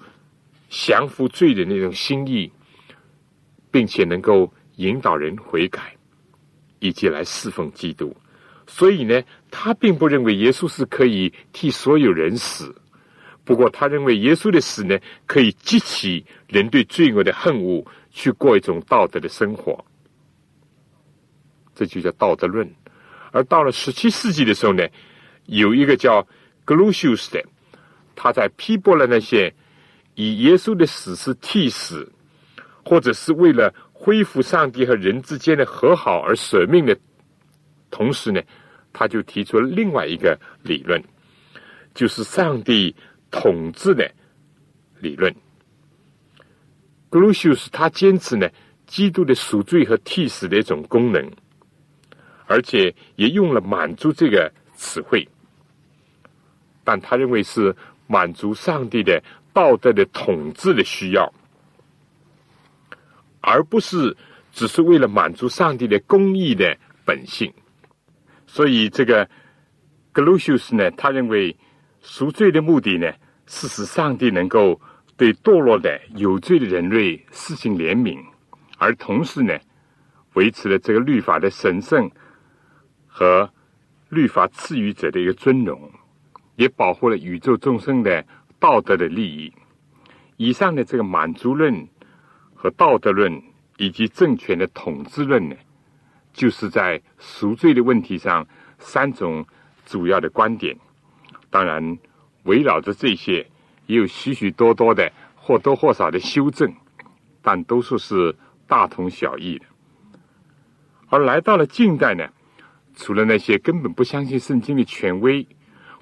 [0.68, 2.48] 降服罪的那种心意，
[3.72, 5.95] 并且能够引导人悔改，
[6.78, 8.16] 以及来侍奉基督。
[8.66, 12.74] 所以呢，他并不认为耶稣是可以替所有人死。
[13.44, 19.84] 不过，他认为耶稣的死呢，可以激起人对罪恶的恨恶，去过一种道德的生活。
[21.72, 22.68] 这就叫道德论，
[23.30, 24.84] 而到了十七世纪的时候呢，
[25.44, 26.26] 有一个叫
[26.64, 27.44] 格鲁修斯的，
[28.16, 29.54] 他在批驳了那些
[30.16, 32.10] 以耶稣的死是替死，
[32.84, 36.96] 或者是为了恢复上帝和人之间的和好而舍命的
[37.90, 38.42] 同时呢，
[38.92, 41.02] 他就提出了另外一个理论，
[41.94, 42.94] 就是上帝
[43.30, 44.10] 统治的
[45.00, 45.34] 理论。
[47.08, 48.48] 格鲁修斯他坚持呢，
[48.86, 51.30] 基督的赎罪和替死的一种功能。
[52.48, 55.28] 而且也用了“满足”这个词汇，
[56.84, 57.74] 但他认为是
[58.06, 59.20] 满足上帝的
[59.52, 61.34] 道德的统治的需要，
[63.46, 64.16] 而不是
[64.52, 67.52] 只是为了满足上帝的公义的本性。
[68.44, 69.28] 所以，这个
[70.12, 71.56] 格鲁修斯呢，他认为
[72.02, 73.12] 赎罪的目的呢，
[73.46, 74.80] 是使上帝能够
[75.16, 78.18] 对堕落的有罪的人类施行怜悯，
[78.78, 79.56] 而同时呢，
[80.34, 82.10] 维持了这个律法的神圣。
[83.08, 83.48] 和
[84.10, 85.90] 律法赐予者的一个尊荣，
[86.56, 88.22] 也保护了宇宙众生的
[88.58, 89.50] 道德的利益。
[90.36, 91.88] 以上的这个满足论
[92.56, 93.40] 和道德论，
[93.76, 95.54] 以及政权的统治论呢，
[96.32, 98.46] 就是在赎罪的问题上
[98.78, 99.46] 三种
[99.84, 100.76] 主要的观点。
[101.50, 101.98] 当然，
[102.44, 103.46] 围绕着这些，
[103.86, 106.74] 也有许许多多的或多或少的修正，
[107.42, 108.34] 但都说是
[108.66, 109.66] 大同小异的。
[111.08, 112.26] 而来到了近代呢，
[112.96, 115.46] 除了那些根本不相信圣经的权威，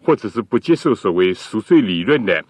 [0.03, 2.45] 或者是不接受所谓赎罪理论的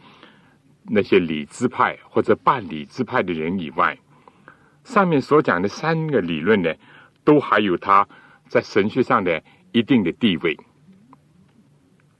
[0.86, 3.98] 那些理智派或者半理智派的人以外，
[4.84, 6.74] 上面所讲的三个理论呢，
[7.24, 8.06] 都还有它
[8.48, 9.42] 在神学上的
[9.72, 10.58] 一定的地位。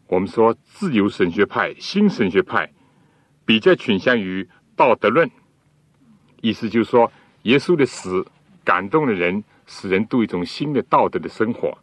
[0.07, 2.73] 我们说自由神学派、新神学派
[3.45, 5.31] 比较倾向于道德论，
[6.41, 8.27] 意思就是说，耶稣的死
[8.65, 11.77] 感动了人，使人度一种新的道德的生活；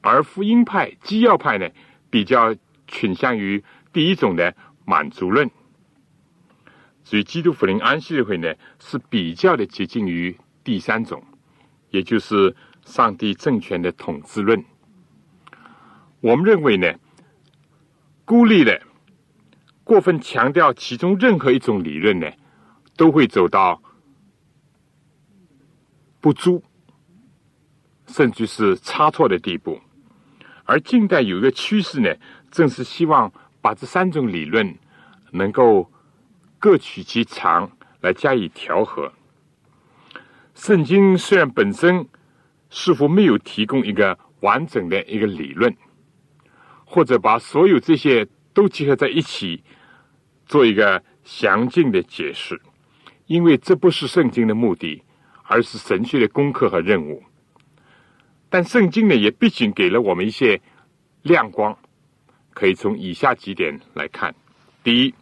[0.00, 1.68] 而福音派、基要派呢，
[2.08, 2.54] 比较
[2.88, 4.54] 倾向于第一种的
[4.86, 5.50] 满足论。
[7.06, 11.22] 所以，基督福临安息日会呢，是比较的接近于第三种，
[11.90, 14.64] 也就是上帝政权的统治论。
[16.22, 16.94] 我们认为呢，
[18.24, 18.80] 孤立的
[19.84, 22.26] 过分强调其中任何一种理论呢，
[22.96, 23.82] 都会走到
[26.22, 26.64] 不足，
[28.06, 29.78] 甚至是差错的地步。
[30.64, 32.14] 而近代有一个趋势呢，
[32.50, 34.74] 正是希望把这三种理论
[35.32, 35.90] 能够。
[36.64, 39.12] 各取其长来加以调和。
[40.54, 42.08] 圣经虽然本身
[42.70, 45.76] 似乎没有提供一个完整的一个理论，
[46.86, 49.62] 或者把所有这些都结合在一起
[50.46, 52.58] 做一个详尽的解释，
[53.26, 55.02] 因为这不是圣经的目的，
[55.42, 57.22] 而是神学的功课和任务。
[58.48, 60.58] 但圣经呢，也毕竟给了我们一些
[61.20, 61.76] 亮光，
[62.54, 64.34] 可以从以下几点来看：
[64.82, 65.14] 第一。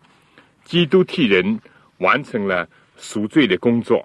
[0.64, 1.61] 基督替人
[1.98, 4.05] 完成了赎罪的工作。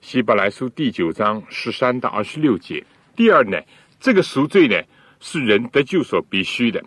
[0.00, 2.84] 希伯来书第九章十三到二十六节。
[3.14, 3.58] 第二呢，
[3.98, 4.80] 这个赎罪呢
[5.20, 6.82] 是人得救所必须的。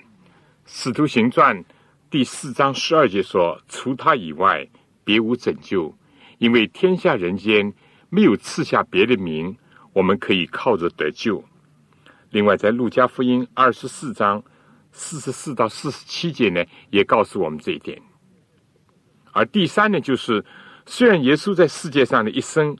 [0.65, 1.63] 使徒行传
[2.09, 4.67] 第四章十二节说：“除他以外，
[5.03, 5.95] 别无拯救，
[6.37, 7.73] 因为天下人间
[8.09, 9.55] 没有赐下别的名，
[9.91, 11.43] 我们可以靠着得救。”
[12.31, 14.43] 另外，在路加福音二十四章
[14.91, 18.01] 四十四到四十七节呢，也告诉我们这一点。
[19.33, 20.45] 而第三呢，就是
[20.85, 22.77] 虽然耶稣在世界上的一生，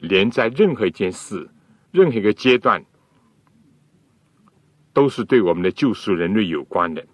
[0.00, 1.48] 连在任何一件事、
[1.90, 2.82] 任何一个阶段，
[4.92, 7.06] 都是对我们的救赎人类有关的，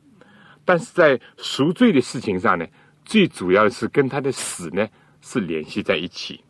[0.64, 2.64] 但是在赎罪的事情上呢，
[3.04, 4.88] 最主要的是跟他的死呢
[5.20, 6.40] 是联系在一起。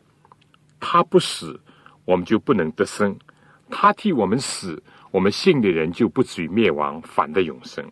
[0.78, 1.58] 他不死，
[2.04, 3.12] 我们就不能得生；
[3.70, 4.80] 他替我们死，
[5.10, 7.84] 我们信的人就不至于灭亡，反得永生。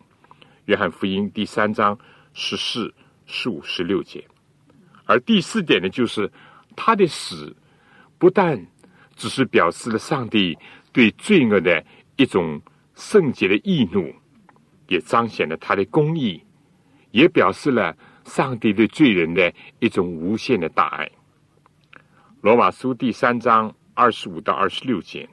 [0.65, 1.97] 约翰福音第三章
[2.33, 2.93] 十四。
[3.27, 4.25] 十五十六节，
[5.05, 6.31] 而第四点呢，就是
[6.75, 7.55] 他的死
[8.17, 8.65] 不但
[9.15, 10.57] 只是表示了上帝
[10.91, 11.85] 对罪恶的
[12.15, 12.59] 一种
[12.95, 14.11] 圣洁的义怒，
[14.87, 16.41] 也彰显了他的公义，
[17.11, 21.11] 也表示了上帝对罪人的一种无限的大爱。
[22.41, 25.27] 罗马书第三章二十五到二十六节，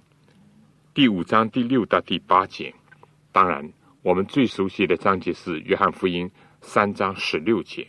[0.92, 2.74] 第五章第六到第八节，
[3.30, 6.28] 当然我们最熟悉的章节是约翰福音。
[6.64, 7.87] 三章十六节，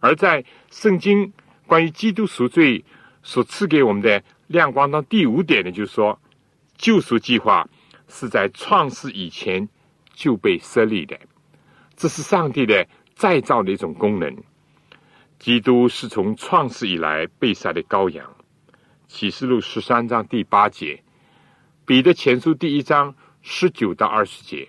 [0.00, 1.32] 而在圣经
[1.66, 2.84] 关于基督赎罪
[3.22, 6.18] 所赐给我们的亮光当第五点呢，就是说，
[6.76, 7.68] 救赎计划
[8.08, 9.68] 是在创世以前
[10.14, 11.18] 就被设立的，
[11.94, 14.36] 这是上帝的再造的一种功能。
[15.38, 18.34] 基督是从创世以来被杀的羔羊。
[19.06, 21.02] 启示录十三章第八节，
[21.86, 24.68] 彼得前书第一章十九到二十节。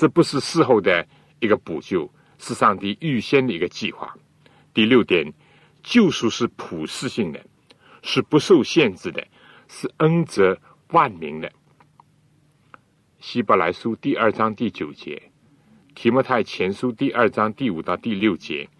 [0.00, 1.06] 这不是事后的
[1.40, 4.16] 一个补救，是上帝预先的一个计划。
[4.72, 5.30] 第六点，
[5.82, 7.44] 救赎是普世性的，
[8.02, 9.22] 是不受限制的，
[9.68, 10.58] 是恩泽
[10.92, 11.52] 万民的。
[13.18, 15.30] 希伯来书第二章第九节，
[15.94, 18.70] 提摩太前书第二章第五到第六节，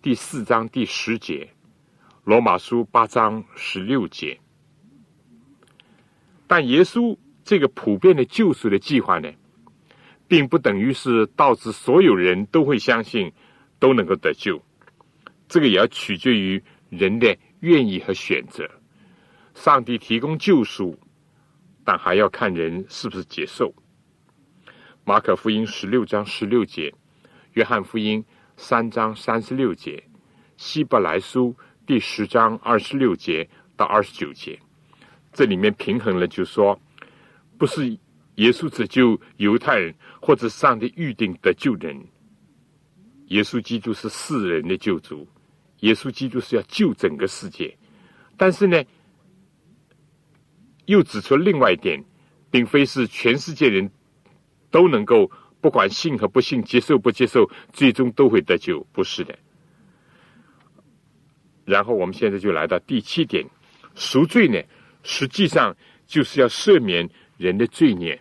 [0.00, 1.50] 第四章第十节，
[2.22, 4.38] 罗马书八章十六节。
[6.46, 9.28] 但耶稣这个普遍的救赎的计划呢？
[10.28, 13.32] 并不等于是导致所有人都会相信，
[13.78, 14.62] 都能够得救。
[15.48, 18.70] 这个也要取决于人的愿意和选择。
[19.54, 20.98] 上帝提供救赎，
[21.82, 23.74] 但还要看人是不是接受。
[25.04, 26.92] 马可福音十六章十六节，
[27.54, 28.22] 约翰福音
[28.58, 30.04] 三章三十六节，
[30.58, 31.56] 希伯来书
[31.86, 34.60] 第十章二十六节到二十九节，
[35.32, 36.78] 这里面平衡了，就说
[37.56, 37.98] 不是。
[38.38, 42.00] 耶稣只救犹太人，或者上帝预定的救人。
[43.28, 45.26] 耶稣基督是世人的救主，
[45.80, 47.76] 耶稣基督是要救整个世界。
[48.36, 48.80] 但是呢，
[50.86, 52.02] 又指出另外一点，
[52.48, 53.90] 并非是全世界人
[54.70, 55.28] 都能够
[55.60, 59.36] 不管信和不信，接受不接受，最终都会得救，不是的。
[61.64, 63.44] 然后我们现在就来到第七点，
[63.96, 64.62] 赎罪呢，
[65.02, 65.76] 实际上
[66.06, 68.18] 就是要赦免人的罪孽，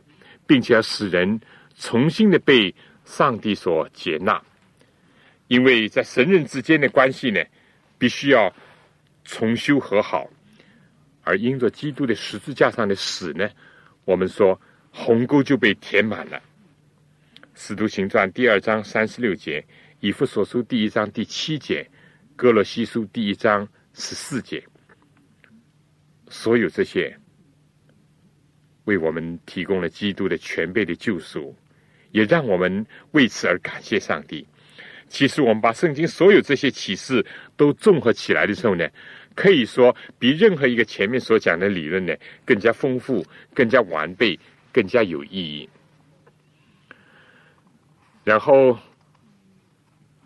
[0.47, 1.39] 并且要使人
[1.77, 2.73] 重新的被
[3.05, 4.41] 上帝所接纳。
[5.47, 7.41] 因为在神人之间的关系呢，
[7.97, 8.53] 必须要
[9.23, 10.29] 重修和好，
[11.23, 13.49] 而因着基督的十字架上的死呢，
[14.05, 14.59] 我们说
[14.91, 16.41] 鸿沟就被填满了。
[17.53, 19.65] 使徒行传第二章三十六节，
[19.99, 21.89] 以弗所书第一章第七节。
[22.35, 24.63] 哥罗西书第一章十四节，
[26.29, 27.17] 所有这些
[28.87, 31.55] 为我们提供了基督的全备的救赎，
[32.11, 34.47] 也让我们为此而感谢上帝。
[35.07, 37.23] 其实，我们把圣经所有这些启示
[37.55, 38.89] 都综合起来的时候呢，
[39.35, 42.13] 可以说比任何一个前面所讲的理论呢
[42.43, 43.23] 更加丰富、
[43.53, 44.39] 更加完备、
[44.73, 45.69] 更加有意义。
[48.23, 48.77] 然后。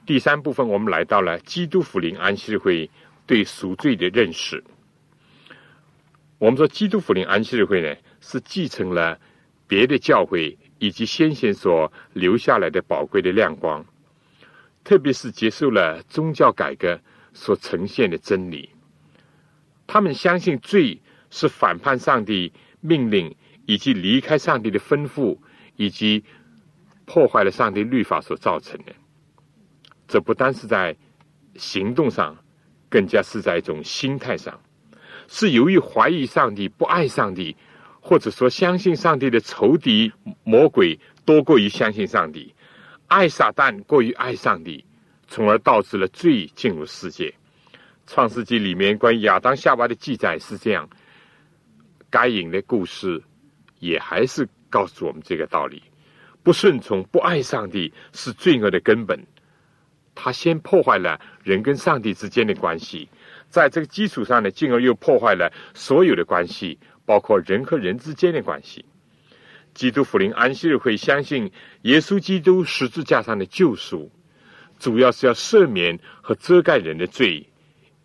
[0.04, 2.90] 第三部分，我们来到了基督福临安息日会
[3.28, 4.62] 对赎罪的认识。
[6.40, 9.20] 我们说，基督福临安息日会呢，是继承了
[9.68, 13.86] 别的教会以及先贤所留下来的宝贵的亮光，
[14.84, 17.00] 特别是接受了宗教改革
[17.34, 18.70] 所呈现的真理。
[19.88, 25.38] 他们相信罪是反叛上帝命令以及离开上帝的吩咐，
[25.76, 26.24] 以及
[27.06, 28.94] 破坏了上帝律法所造成的。
[30.08, 30.96] 这不单是在
[31.56, 32.38] 行动上，
[32.90, 34.60] 更加是在一种心态上，
[35.28, 37.56] 是由于怀疑上帝、不爱上帝，
[38.02, 40.12] 或者说相信上帝的仇敌
[40.44, 42.54] 魔鬼多过于相信上帝，
[43.08, 44.84] 爱撒旦过于爱上帝，
[45.28, 47.34] 从而导致了罪进入世界。
[48.08, 50.90] 创世纪里面关于亚当夏娃的记载是这样，
[52.10, 53.22] 该隐的故事
[53.80, 55.82] 也还是告诉我们这个道理：
[56.44, 59.26] 不顺从、不爱上帝是罪恶的根本。
[60.14, 63.08] 他先破坏了人跟上帝之间的关系，
[63.48, 66.78] 在这个基础上呢，进而又破坏了所有的关系，
[67.12, 68.86] 包括人和人之间的关系。
[69.74, 71.52] 基督福临安息日会相信
[71.82, 74.10] 耶稣基督十字架上的救赎，
[74.80, 77.46] 主要是要赦免和遮盖人的罪，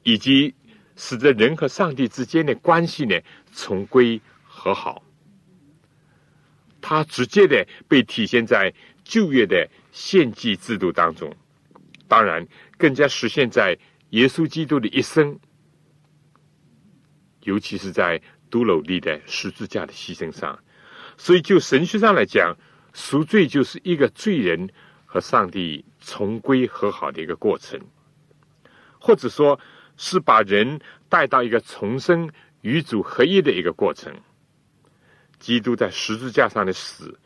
[0.03, 0.53] 以及
[0.97, 3.17] 使得人和上帝之间的关系呢
[3.53, 5.05] 重归和好。
[6.81, 11.33] 它直接的被体现在旧约的献祭制度当中。
[12.09, 12.45] 当然，
[12.77, 13.79] 更加实现在
[14.11, 15.39] 耶稣基督的一生，
[17.43, 18.21] 尤其是在
[18.51, 20.59] 独楼地的十字架的牺牲上。
[21.17, 22.57] 所以，就神学上来讲，
[22.93, 24.69] 赎罪就是一个罪人
[25.05, 27.81] 和上帝重归和好的一个过程，
[28.99, 29.59] 或者说
[29.97, 32.31] 是把人带到一个重生
[32.61, 34.15] 与主合一的一个过程。
[35.39, 37.19] 基督在十字架上的死，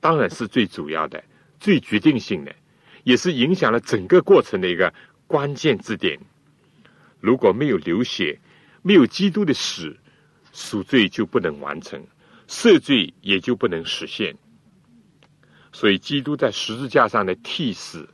[0.00, 1.22] 当然是最主要的、
[1.58, 2.54] 最决定性的。
[3.04, 4.92] 也是影响了整个过程的一个
[5.28, 6.18] 关键字点。
[7.20, 8.36] 如果没有流血，
[8.82, 9.96] 没有基督的死，
[10.56, 12.02] 赎罪就不能完成，
[12.48, 14.34] 赦罪也就不能实现。
[15.70, 18.08] 所以，基督在十字架上的替死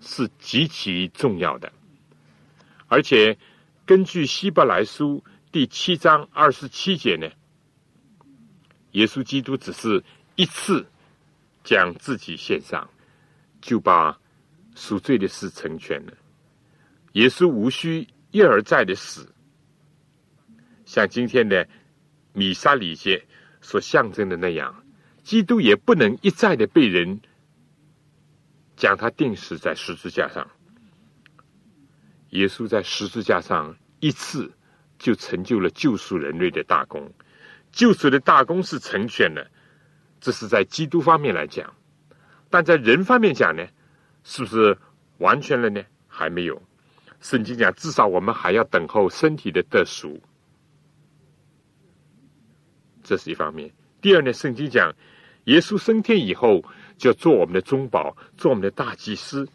[0.00, 1.72] 是极其重要的。
[2.86, 3.36] 而且，
[3.84, 7.28] 根据希伯来书第七章二十七节呢，
[8.92, 10.04] 耶稣基督只是
[10.36, 10.86] 一次
[11.64, 12.88] 将自己献上，
[13.60, 14.16] 就把。
[14.80, 16.12] 赎罪的事成全了，
[17.14, 19.34] 耶稣无需一而再的死，
[20.84, 21.68] 像今天的
[22.38, 23.26] 米沙里节
[23.60, 24.84] 所象征的那样，
[25.24, 27.20] 基督也不能一再的被人
[28.76, 30.48] 将他钉死在十字架上。
[32.30, 34.52] 耶稣在十字架上一次
[35.00, 37.12] 就成就了救赎人类的大功，
[37.72, 39.50] 救赎的大功是成全了，
[40.20, 41.74] 这是在基督方面来讲，
[42.50, 43.66] 但在人方面讲呢？
[44.22, 44.78] 是不是
[45.16, 45.82] 完全了呢？
[46.06, 46.62] 还没有。
[47.20, 50.22] 圣经讲，至少我们还要等候身体的得赎，
[53.08, 53.72] 这是一方面。
[54.02, 54.94] 第二呢，圣经讲，
[55.44, 56.62] 耶稣升天以后，
[56.98, 59.48] 就要做我们的中保，做我们的大祭司，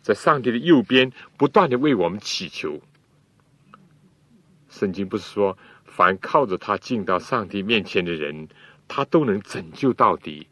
[0.00, 2.80] 在上帝的右边，不断的为我们祈求。
[4.70, 8.48] 圣经不是说，凡靠着他进到上帝面前的人，
[8.88, 10.46] 他都能拯救到底，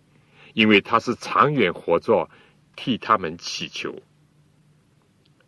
[0.52, 2.28] 因为他是长远活着。
[2.74, 3.94] 替他们祈求。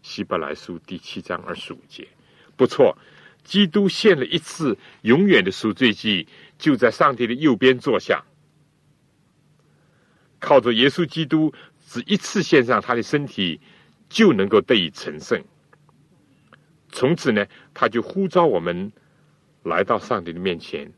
[0.02, 2.06] 希伯来书第七章二十五节，
[2.54, 2.94] 不错，
[3.42, 6.28] 基督献了一次永远的赎罪祭，
[6.64, 8.24] 就在上帝的右边坐下。
[10.40, 11.52] 靠着耶稣基督
[11.86, 13.60] 只一次献上他的身体，
[14.08, 15.44] 就能够得以成圣。
[16.88, 17.44] 从此呢，
[17.74, 18.90] 他就呼召我们
[19.62, 20.90] 来到上帝的面前，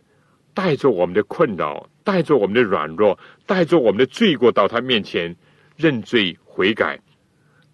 [0.55, 5.35] 带着我们的困扰，带着我们的软弱，带着我们的罪过到他面前。
[5.77, 6.99] 认罪悔改，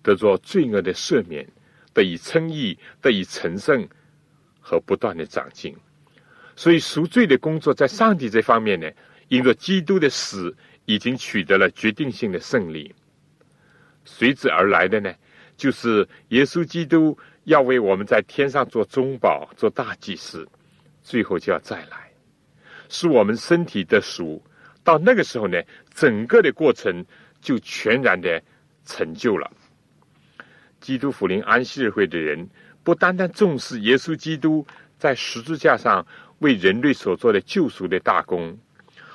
[0.03, 1.47] 得着罪恶的赦免，
[1.93, 3.86] 得以称义，得以成圣
[4.61, 5.76] 和不断的长进。
[6.55, 8.88] 所以赎罪的工作，在上帝这方面呢，
[9.28, 12.94] 因着基督的死，已经取得了决定性的胜利。
[14.05, 15.12] 随之而来的呢，
[15.57, 20.46] 就是耶稣基督要为我们在天上做中保、做大祭司，
[21.03, 22.12] 最后就要再来，
[22.88, 24.42] 使我们身体的赎。
[24.84, 25.59] 到那个时候呢，
[25.94, 27.05] 整个的过程
[27.40, 28.42] 就全然的
[28.84, 29.50] 成就了。
[30.80, 32.46] 基督福临安息日会的人，
[32.82, 34.66] 不单单重视耶稣基督
[34.98, 36.07] 在十字架上。
[36.43, 38.59] 为人类所做的救赎的大功，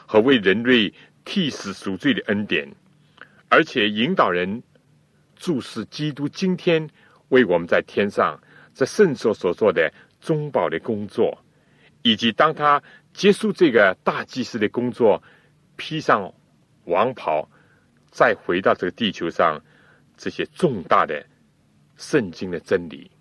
[0.08, 0.92] 和为人类
[1.24, 2.68] 替死赎罪的恩典，
[3.50, 4.64] 而且引导人
[5.36, 6.90] 注视基督今天
[7.30, 8.40] 为我们在天上
[8.74, 11.38] 在圣所所做的中保的工作，
[12.02, 12.82] 以及当他
[13.14, 15.22] 结束这个大祭司的工作，
[15.76, 16.34] 披上
[16.86, 17.48] 王袍，
[18.10, 19.62] 再回到这个地球上，
[20.16, 21.26] 这些重大的
[21.98, 23.12] 圣经的真理，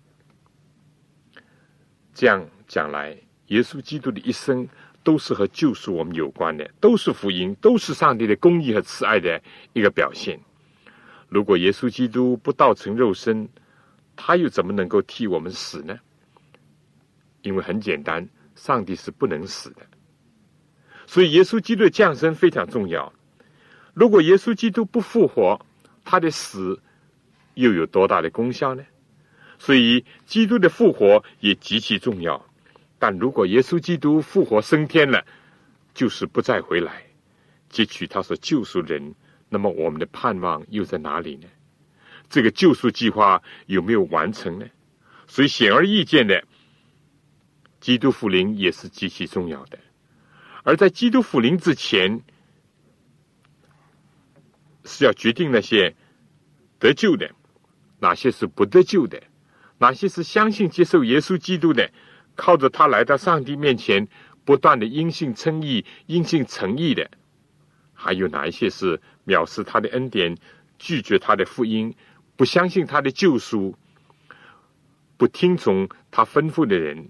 [2.13, 3.26] 这样讲来。
[3.47, 4.67] 耶稣基督的一生
[5.03, 9.41] 都是和救赎我们有关的，都是福音，都是上帝的公义和慈爱的
[9.73, 10.39] 一个表现。
[11.29, 13.47] 如果耶稣基督不道成肉身，
[14.15, 15.99] 他又怎么能够替我们死呢？
[17.41, 19.81] 因为很简单，上帝是不能死的。
[21.05, 23.13] 所以耶稣基督的降生非常重要。
[23.93, 25.65] 如果耶稣基督不复活，
[26.03, 26.81] 他的死
[27.53, 28.83] 又有多大的功效呢？
[29.59, 32.45] 所以基督的复活也极其重要。
[32.99, 35.25] 但如果耶稣基督复活升天了，
[35.93, 37.03] 就是不再回来，
[37.71, 39.13] 汲取他所救赎人，
[39.49, 41.47] 那么我们的盼望又在哪里呢？
[42.29, 44.65] 这个救赎计划有没有完成呢？
[45.27, 46.43] 所以显而易见的，
[47.79, 49.77] 基督复临也是极其重要的。
[50.63, 52.21] 而在基督复临之前，
[54.85, 55.95] 是要决定那些
[56.79, 57.29] 得救的，
[57.99, 59.21] 哪些是不得救的，
[59.77, 61.91] 哪些是相信接受耶稣基督的。
[62.37, 64.07] 靠着他来到上帝面前，
[64.45, 67.09] 不断的因信称义、因信诚意的，
[67.93, 70.37] 还有哪一些是藐视他的恩典、
[70.79, 71.93] 拒绝他的福音、
[72.37, 73.75] 不相信他的救赎、
[75.17, 77.09] 不听从他吩咐的人？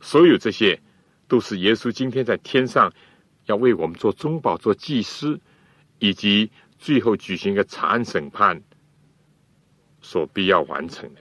[0.00, 0.80] 所有这些，
[1.28, 2.90] 都是耶稣今天在天上
[3.46, 5.38] 要为我们做中保、做祭司，
[5.98, 8.62] 以及最后举行一个长安审判
[10.00, 11.20] 所必要完成的。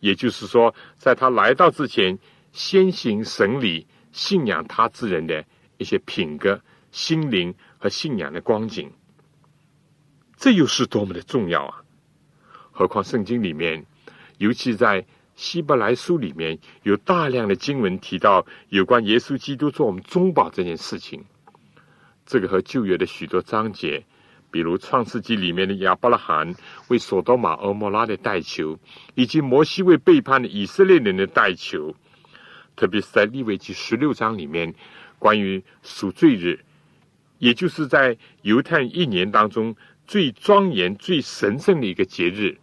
[0.00, 2.18] 也就是说，在他来到之前，
[2.52, 5.44] 先行审理信仰他之人的
[5.78, 8.90] 一些品格、心灵和信仰的光景，
[10.36, 11.82] 这又是多么的重要啊！
[12.72, 13.84] 何况圣经里面，
[14.38, 21.24] 尤其在希伯来书里面有大量的经文提到有关耶稣基督做我们中保这件事情，
[22.26, 24.04] 这个和旧约的许多章节。
[24.50, 26.54] 比如《创世纪》里面的亚伯拉罕
[26.88, 28.78] 为索多玛、俄摩拉的代求，
[29.14, 31.94] 以及摩西为背叛的以色列人的代求，
[32.74, 34.74] 特别是在利未记十六章里面，
[35.18, 36.58] 关于赎罪日，
[37.38, 39.76] 也就是在犹太一年当中
[40.06, 42.58] 最庄严、最神圣的一个节日，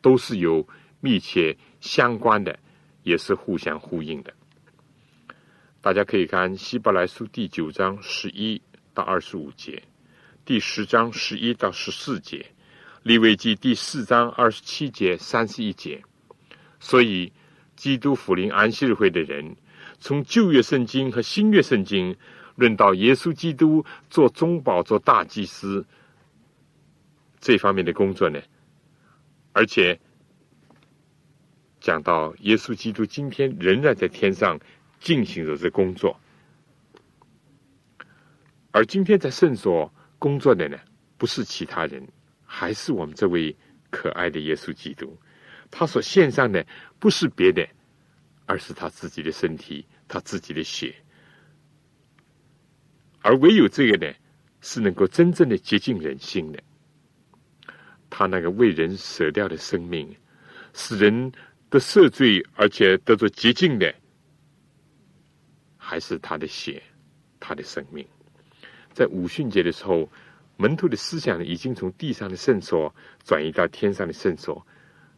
[0.00, 0.66] 都是有
[1.00, 2.58] 密切相关的，
[3.02, 4.32] 也是互相呼应的。
[5.82, 8.60] 大家可以看《希伯来书》第九章十一
[8.94, 9.82] 到二十五节。
[10.50, 12.44] 第十章十一到十四节，
[13.04, 16.02] 利未记第四章二十七节三十一节。
[16.80, 17.32] 所以，
[17.76, 19.54] 基督福临安息日会的人，
[20.00, 22.16] 从旧约圣经和新约圣经
[22.56, 25.86] 论到耶稣基督做中保、做大祭司
[27.38, 28.42] 这方面的工作呢，
[29.52, 30.00] 而且
[31.78, 34.58] 讲到耶稣基督今天仍然在天上
[34.98, 36.18] 进行着这工作，
[38.72, 39.94] 而今天在圣所。
[40.20, 40.78] 工作的呢，
[41.18, 42.06] 不是其他人，
[42.44, 43.56] 还是我们这位
[43.90, 45.18] 可爱的耶稣基督。
[45.70, 46.64] 他所献上的
[46.98, 47.66] 不是别的，
[48.44, 50.94] 而是他自己的身体，他自己的血。
[53.22, 54.12] 而唯有这个呢，
[54.60, 56.62] 是能够真正的接近人心的。
[58.10, 60.14] 他那个为人舍掉的生命，
[60.74, 61.32] 使人
[61.68, 63.94] 得赦罪，而且得着洁净的，
[65.76, 66.82] 还是他的血，
[67.38, 68.06] 他的生命。
[68.92, 70.08] 在五旬节的时候，
[70.56, 74.66] 门徒的思想，已经从地上的圣所转移到天上的圣所，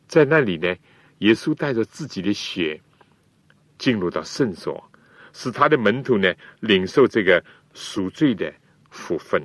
[0.06, 0.74] 在那里呢，
[1.18, 2.80] 耶稣带着自己的血
[3.78, 4.88] 进入到圣所，
[5.32, 7.42] 使他的门徒呢领受这个
[7.74, 8.52] 赎罪的
[8.90, 9.42] 福分。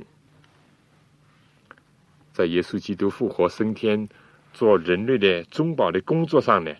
[2.34, 4.08] 在耶稣基督复活升天、
[4.54, 6.72] 做人类的中保的工作上呢，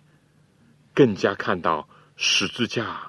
[0.94, 3.00] 更加看到十字架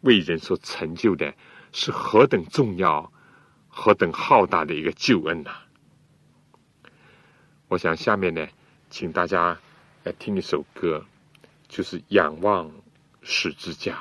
[0.00, 1.34] 为人所成就的
[1.72, 3.12] 是何等重要。
[3.70, 5.50] 何等浩大的一个救恩呐！
[7.68, 8.46] 我想下面呢，
[8.90, 9.58] 请大家
[10.02, 11.06] 来听一首歌，
[11.68, 12.70] 就是《仰望
[13.22, 13.94] 十字架》。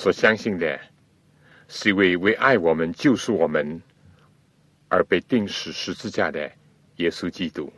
[0.00, 0.80] 所相信的，
[1.68, 3.82] 是一位为爱我们、救赎我们
[4.88, 6.50] 而被钉死十字架的
[6.96, 7.70] 耶稣基督。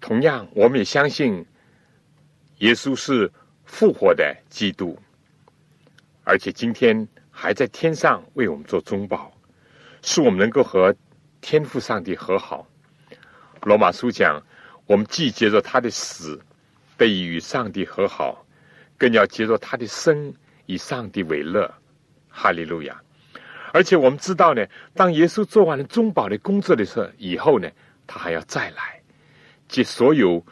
[0.00, 1.44] 同样，我们也相信
[2.60, 3.30] 耶稣是
[3.66, 4.98] 复活的基督，
[6.22, 9.30] 而且今天还在天上为我们做中保，
[10.00, 10.96] 使我们能够和
[11.42, 12.66] 天父上帝和好。
[13.60, 14.42] 罗马书讲，
[14.86, 16.40] 我们既接着他的死，
[16.96, 18.43] 得以与上帝和好。
[18.98, 20.32] 更要接受他的生，
[20.66, 21.72] 以上帝为乐，
[22.28, 23.00] 哈利路亚！
[23.72, 24.64] 而且我们知道呢，
[24.94, 27.68] 当耶稣做完了中保的工作的时候，以后呢，
[28.06, 29.00] 他还要再来，
[29.66, 30.44] 接所有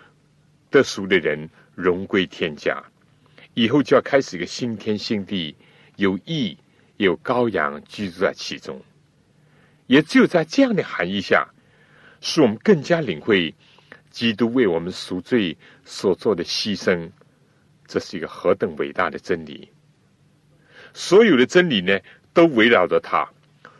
[0.70, 2.82] 得赎的人荣归天家，
[3.54, 5.54] 以后就要开始一个新天新地，
[5.96, 6.58] 有义
[6.96, 8.82] 有羔羊居住在其中。
[9.86, 11.46] 也只有在这样的含义下，
[12.20, 13.54] 使我们更加领会
[14.10, 17.10] 基督为我们赎罪所做的牺牲。
[17.86, 19.68] 这是一个何等伟大的真理！
[20.94, 21.98] 所有的真理呢，
[22.32, 23.28] 都围绕着它。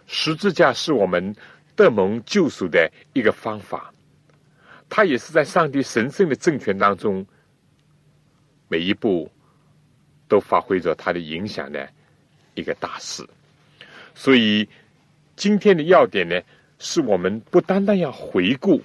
[0.07, 1.35] 十字架是我们
[1.75, 3.93] 得蒙救赎的一个方法，
[4.89, 7.25] 它也是在上帝神圣的政权当中，
[8.69, 9.31] 每一步
[10.29, 11.89] 都发挥着它的影响的
[12.55, 13.27] 一个大事。
[14.15, 14.69] 所以，
[15.37, 16.39] 今天的要点呢，
[16.79, 18.83] 是我们不单单要回顾，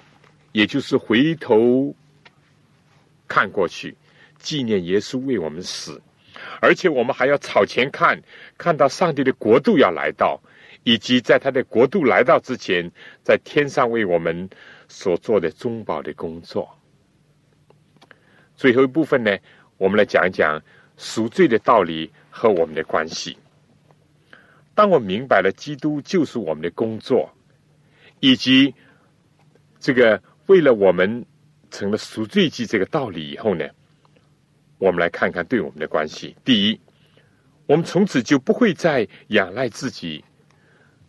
[0.52, 1.94] 也就是回头
[3.26, 3.94] 看过去。
[4.38, 6.00] 纪念耶稣为我们死，
[6.60, 8.20] 而且我们还要朝前看，
[8.56, 10.40] 看到上帝的国度要来到，
[10.84, 12.90] 以及在他的国度来到之前，
[13.22, 14.48] 在天上为我们
[14.88, 16.68] 所做的中保的工作。
[18.54, 19.36] 最后一部分呢，
[19.76, 20.60] 我们来讲一讲
[20.96, 23.36] 赎罪的道理和我们的关系。
[24.74, 27.32] 当我明白了基督就是我们的工作，
[28.20, 28.74] 以及
[29.78, 31.24] 这个为了我们
[31.70, 33.68] 成了赎罪祭这个道理以后呢？
[34.78, 36.34] 我们来看看对我们的关系。
[36.44, 36.80] 第一，
[37.66, 40.24] 我们从此就不会再仰赖自己，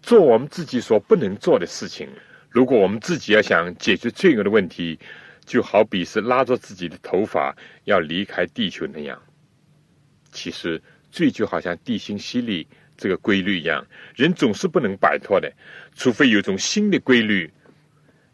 [0.02, 2.10] 做我们自己所不能做的事情。
[2.50, 5.00] 如果我们自己要想解决罪恶的问题，
[5.46, 7.56] 就好比是拉着自己的头发
[7.86, 9.22] 要离开地球那样。
[10.32, 12.68] 其实，罪就好像地心吸力
[12.98, 15.52] 这个规律一样，人总是不能摆脱的，
[15.96, 17.52] 除非有种新的规律，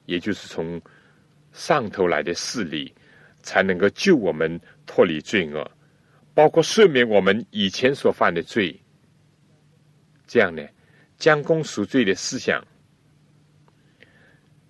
[0.06, 0.82] 也就是从
[1.52, 2.94] 上头来的势力，
[3.42, 4.60] 才能够救我们。
[4.86, 5.72] 脱离罪恶，
[6.34, 8.80] 包括赦免我们以前所犯的罪。
[10.28, 10.64] 这样呢，
[11.18, 12.66] 将功赎罪的思想，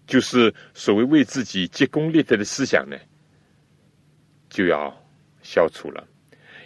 [0.05, 2.97] 就是所谓为自己积功立德的思想呢，
[4.49, 4.93] 就要
[5.41, 6.05] 消除了。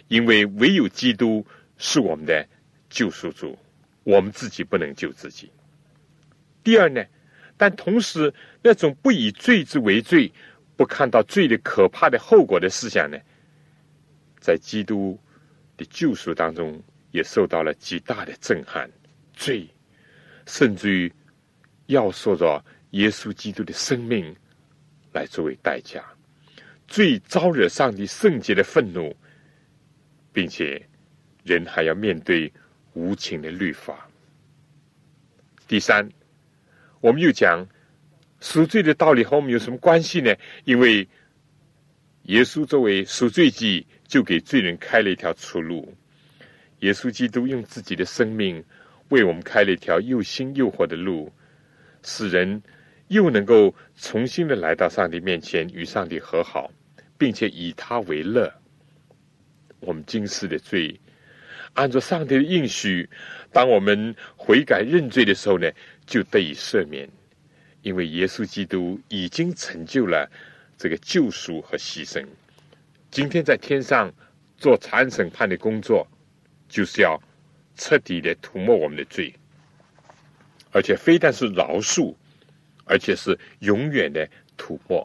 [0.08, 1.46] 因为唯有基督
[1.78, 2.44] 是我们的
[2.88, 3.56] 救赎主，
[4.02, 5.48] 我们自己不能救自己。
[6.64, 7.04] 第二呢，
[7.56, 10.32] 但同时那种不以罪之为罪，
[10.76, 13.16] 不看到罪的可怕的后果的思想呢，
[14.40, 15.18] 在基督
[15.76, 16.82] 的救赎当中。
[17.12, 18.88] 也受到了极大的震撼，
[19.32, 19.68] 罪，
[20.46, 21.12] 甚至于
[21.86, 24.32] 要说着耶稣基督的生命
[25.12, 26.04] 来作为代价，
[26.86, 29.12] 罪招惹上帝圣洁的愤怒，
[30.32, 30.80] 并且
[31.42, 32.52] 人还要面对
[32.92, 34.08] 无情的律法。
[35.66, 36.08] 第三，
[37.00, 37.66] 我们又讲
[38.38, 40.32] 赎罪的道理和我们有什么关系呢？
[40.62, 41.08] 因为
[42.26, 45.94] 耶稣作为赎罪祭，就给罪人开了一条出路。
[46.80, 48.64] 耶稣基督用自己的生命
[49.10, 51.32] 为我们开了一条又新又活的路，
[52.02, 52.60] 使人
[53.06, 56.72] 又能够重新的来到上帝面前，与上帝和好，
[57.16, 58.52] 并且以他为乐。
[59.78, 60.98] 我们今世的罪，
[61.74, 63.08] 按照上帝的应许，
[63.52, 65.70] 当我们悔改认罪的时候呢，
[66.04, 67.08] 就得以赦免，
[67.82, 70.28] 因为耶稣基督已经成就了
[70.76, 72.26] 这个救赎和牺牲。
[73.10, 74.12] 今天在天上
[74.56, 76.06] 做残审判的工作。
[76.72, 77.20] 就是要
[77.74, 79.34] 彻底的涂抹我们的罪，
[80.70, 82.14] 而且非但是饶恕，
[82.84, 84.24] 而且是永远的
[84.56, 85.04] 涂抹。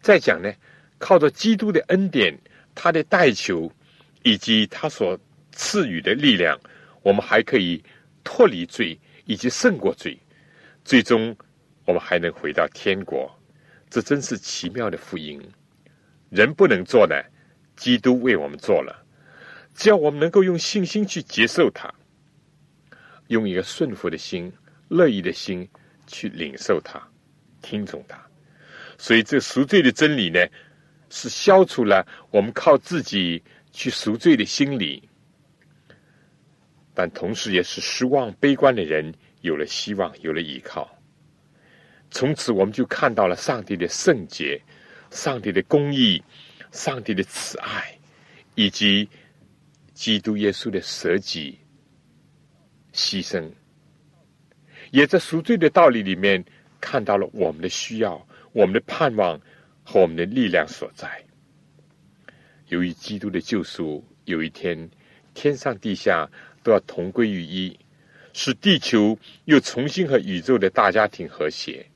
[0.00, 0.54] 再讲呢，
[0.96, 2.38] 靠着基督的恩典，
[2.72, 3.68] 他的代求，
[4.22, 5.18] 以及他所
[5.50, 6.56] 赐予的力量，
[7.02, 7.82] 我们还可以
[8.22, 10.16] 脱离罪，以及胜过罪，
[10.84, 11.36] 最终
[11.84, 13.28] 我们还能回到天国。
[13.90, 15.42] 这真是奇妙的福音。
[16.34, 17.14] 人不能做呢，
[17.76, 19.06] 基督为我们做了。
[19.72, 21.94] 只要我们能够用信心去接受它，
[23.28, 24.52] 用一个顺服的心、
[24.88, 25.68] 乐意的心
[26.08, 27.00] 去领受它、
[27.62, 28.20] 听从它，
[28.98, 30.44] 所以这赎罪的真理呢，
[31.08, 35.08] 是消除了我们靠自己去赎罪的心理，
[36.94, 40.90] 但同时也是失望、悲观的人有了希望、有了依靠。
[42.10, 44.60] 从此，我们就看到了上帝的圣洁、
[45.14, 46.22] 上帝的公义、
[46.72, 47.98] 上帝的慈爱，
[48.54, 49.08] 以及。
[49.94, 51.56] 基督耶稣的舍己
[52.92, 53.48] 牺牲，
[54.90, 56.44] 也在赎罪的道理里面
[56.80, 59.40] 看到了我们的需要、我们的盼望
[59.84, 61.08] 和我们的力量所在。
[62.70, 64.90] 由于基督的救赎，有一天
[65.32, 66.28] 天上地下
[66.64, 67.78] 都要同归于一，
[68.32, 71.86] 使地球又重新和宇宙的大家庭和谐，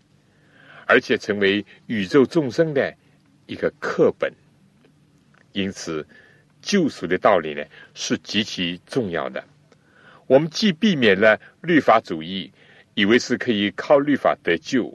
[0.86, 2.96] 而且成为宇宙众生的
[3.48, 4.32] 一个课本。
[5.52, 6.06] 因此。
[6.60, 9.42] 救赎的道理呢，是极其重要的。
[10.26, 12.52] 我们既避免了律法主义，
[12.94, 14.92] 以为是可以靠律法得救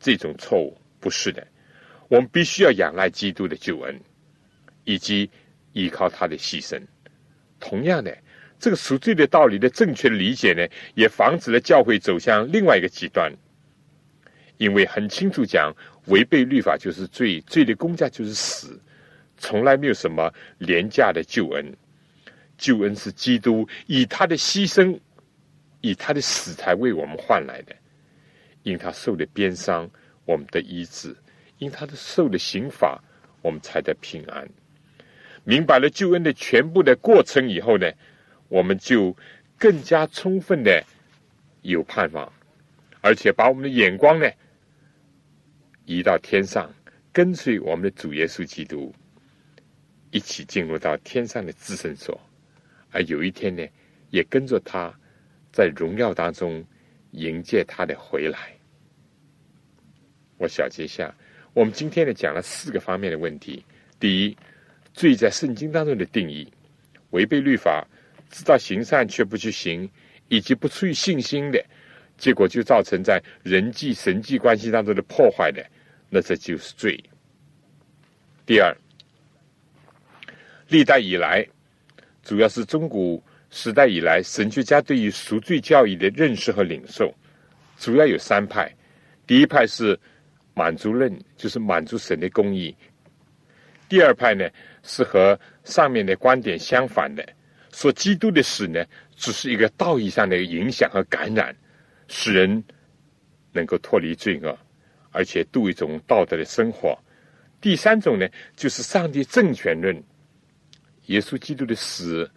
[0.00, 1.46] 这种错误，不是的。
[2.08, 4.00] 我们必须要仰赖基督的救恩，
[4.84, 5.30] 以及
[5.74, 6.80] 依靠他的牺牲。
[7.60, 8.16] 同样的，
[8.58, 13.30] 这个赎罪的道理的正确的理解呢，也防止了教会走向另外一个极端。
[14.56, 15.74] 因为很清楚讲，
[16.06, 18.80] 违背律法就是罪，罪的公价就是死。
[19.36, 21.74] 从来没有什么廉价的救恩，
[22.58, 24.98] 救恩是基督以他的牺牲，
[25.80, 27.74] 以他的死才为我们换来的。
[28.62, 29.88] 因他受的鞭伤，
[30.26, 31.14] 我们的医治；
[31.56, 33.02] 因他的受的刑罚，
[33.40, 34.46] 我们才得平安。
[35.44, 37.90] 明白了救恩的全部的过程以后呢，
[38.48, 39.16] 我们就
[39.56, 40.84] 更加充分的
[41.62, 42.30] 有盼望，
[43.00, 44.30] 而且把我们的眼光呢
[45.90, 46.72] 移到天上，
[47.12, 48.94] 跟随我们的主耶稣基督。
[50.12, 52.20] 一起进入到天上的至圣所，
[52.92, 53.66] 而有一天呢，
[54.10, 54.92] 也跟着他，
[55.52, 56.64] 在荣耀当中
[57.10, 58.38] 迎接他的回来。
[60.38, 61.12] 我小结一下，
[61.54, 63.64] 我们今天呢讲了四个方面的问题：
[63.98, 64.36] 第一，
[64.94, 66.48] 罪在圣经当中的定义，
[67.10, 67.84] 违背律法，
[68.30, 69.88] 知道行善却不去行，
[70.28, 71.64] 以及不出于信心的
[72.16, 75.64] 结果，就造成在人际神际关系当中的破坏的，
[76.10, 77.02] 那这就是罪。
[78.44, 78.76] 第二。
[80.68, 81.44] 历代以来，
[82.22, 87.12] 主要是中古时代以来，神学家对于赎罪教义的认识和领受，
[87.76, 88.72] 主要有三派。
[89.26, 89.98] 第一派是
[90.54, 92.72] 满足论，就是满足神的公义；
[93.88, 94.48] 第二派呢，
[94.84, 97.28] 是和上面的观点相反的，
[97.72, 98.84] 说基督的死呢，
[99.16, 101.52] 只是一个道义上的影响和感染，
[102.06, 102.62] 使人
[103.50, 104.56] 能够脱离罪恶，
[105.10, 106.98] 而且度一种道德的生活。
[107.60, 110.02] 第三种呢，就是上帝政权论。
[111.06, 112.30] 耶稣基督的死，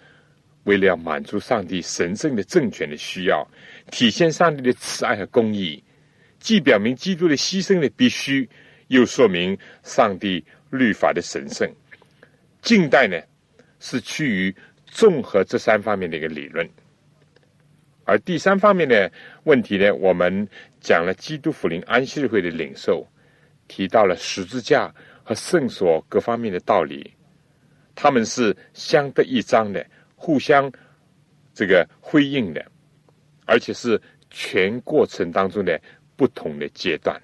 [0.63, 3.47] 为了要满足上帝神圣的政权的需要，
[3.91, 5.84] 体现上帝的慈爱和公义，
[6.39, 8.49] 既表明基督的牺牲的必须，
[8.88, 11.71] 又说明上帝律法的神圣。
[12.61, 13.21] 近代呢，
[13.80, 14.55] 是趋于
[14.88, 16.67] 综合这三方面的一个理论。
[18.05, 19.11] 而第三方面的
[19.43, 20.47] 问题呢，我们
[20.84, 23.07] 讲了基督福临安息日会的领受，
[23.69, 27.13] 提到了十字架和圣所各方面的道理。
[27.95, 30.69] 他们是相得益彰的，互相
[31.53, 32.63] 这个辉映的，
[33.45, 35.79] 而且是全过程当中的
[36.17, 37.21] 不同的阶段。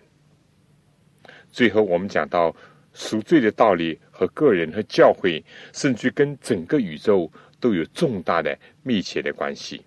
[1.52, 2.56] 最后，我们讲到
[2.94, 5.44] 赎罪的道理和个人和教会，
[5.74, 7.30] 甚至跟整个宇宙
[7.60, 9.84] 都有重大的密切的关系。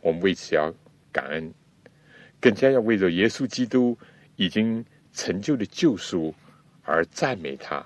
[0.00, 0.74] 我们为此要
[1.12, 1.52] 感恩，
[2.40, 3.98] 更加要为着耶稣基督
[4.36, 6.34] 已经成就的救赎
[6.82, 7.84] 而赞美他、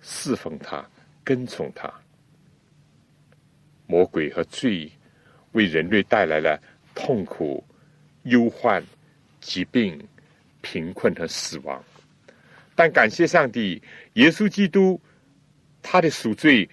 [0.00, 0.86] 侍奉他。
[1.24, 1.92] 跟从他，
[3.88, 4.88] 魔鬼和罪
[5.50, 6.56] 为人类带来了
[6.94, 7.64] 痛苦、
[8.22, 8.80] 忧患、
[9.40, 10.00] 疾病、
[10.60, 11.84] 贫困和死亡。
[12.76, 13.82] 但感谢上帝，
[14.12, 15.00] 耶稣基督
[15.82, 16.70] 他的赎罪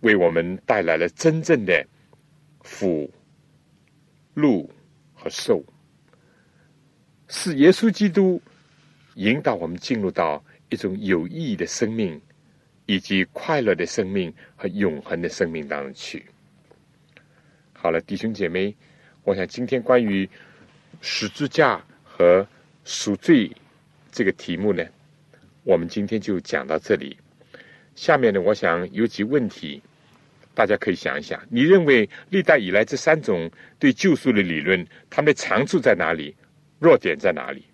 [0.00, 1.82] 为我们带来了真正的
[2.60, 3.10] 福、
[4.34, 4.70] 禄
[5.14, 5.64] 和寿，
[7.30, 8.38] 是耶稣基督
[9.14, 12.20] 引导我们进入到一种有意义的生命。
[12.86, 16.26] 以及快乐的生命和永恒的生命当中去。
[17.72, 18.74] 好了，弟兄姐妹，
[19.22, 20.28] 我想今天关于
[21.00, 22.44] 十字架和
[22.84, 23.48] 赎罪
[24.10, 24.84] 这个题目呢，
[25.62, 27.16] 我们今天就讲到这里。
[27.94, 29.80] 下面呢，我想有几问题，
[30.52, 36.34] 大家可以想一想：你认为历代以来这三种对救赎的理论，它们的长处在哪里？
[36.80, 37.64] 弱点在哪里？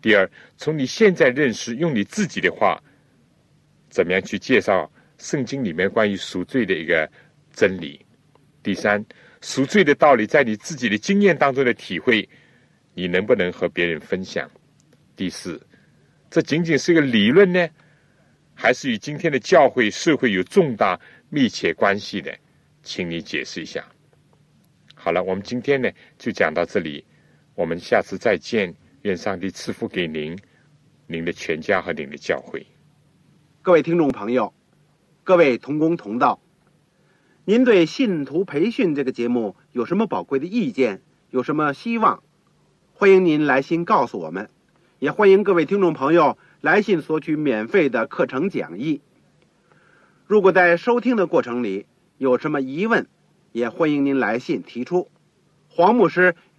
[0.00, 2.82] 第二，从你现在认识，用你自己的话。
[3.88, 7.06] 怎么样去介绍圣经里面关于赎罪的一个
[7.52, 8.00] 真理？
[8.62, 9.04] 第三，
[9.42, 12.26] 赎罪的道理在你自己的经验当中的体会，
[12.94, 14.50] 你能不能和别人分享？
[15.14, 15.60] 第四，
[16.30, 17.68] 这仅仅是一个理论呢，
[18.54, 22.34] 还是与今天的教会社会有重大密切关系的？
[22.82, 23.86] 请你解释一下。
[24.94, 27.04] 好了，我们今天呢就讲到这里，
[27.54, 28.74] 我们下次再见。
[29.02, 30.38] 愿上帝赐福给您、
[31.08, 32.64] 您的全家和您的教会。
[33.60, 34.54] 各位听众朋友，
[35.24, 36.40] 各位同工同道，
[37.44, 41.02] 您对信徒培训这个节目有什么宝贵的意见？
[41.30, 42.22] 有什么希望？
[42.94, 44.50] 欢迎您来信告诉我们，
[45.00, 49.00] 也欢迎各位听众朋友来信索取免费的课程讲义。
[50.28, 51.86] 如果在收听的过程里
[52.18, 53.08] 有什么疑问，
[53.50, 55.10] 也欢迎您来信提出，
[55.68, 56.36] 黄牧师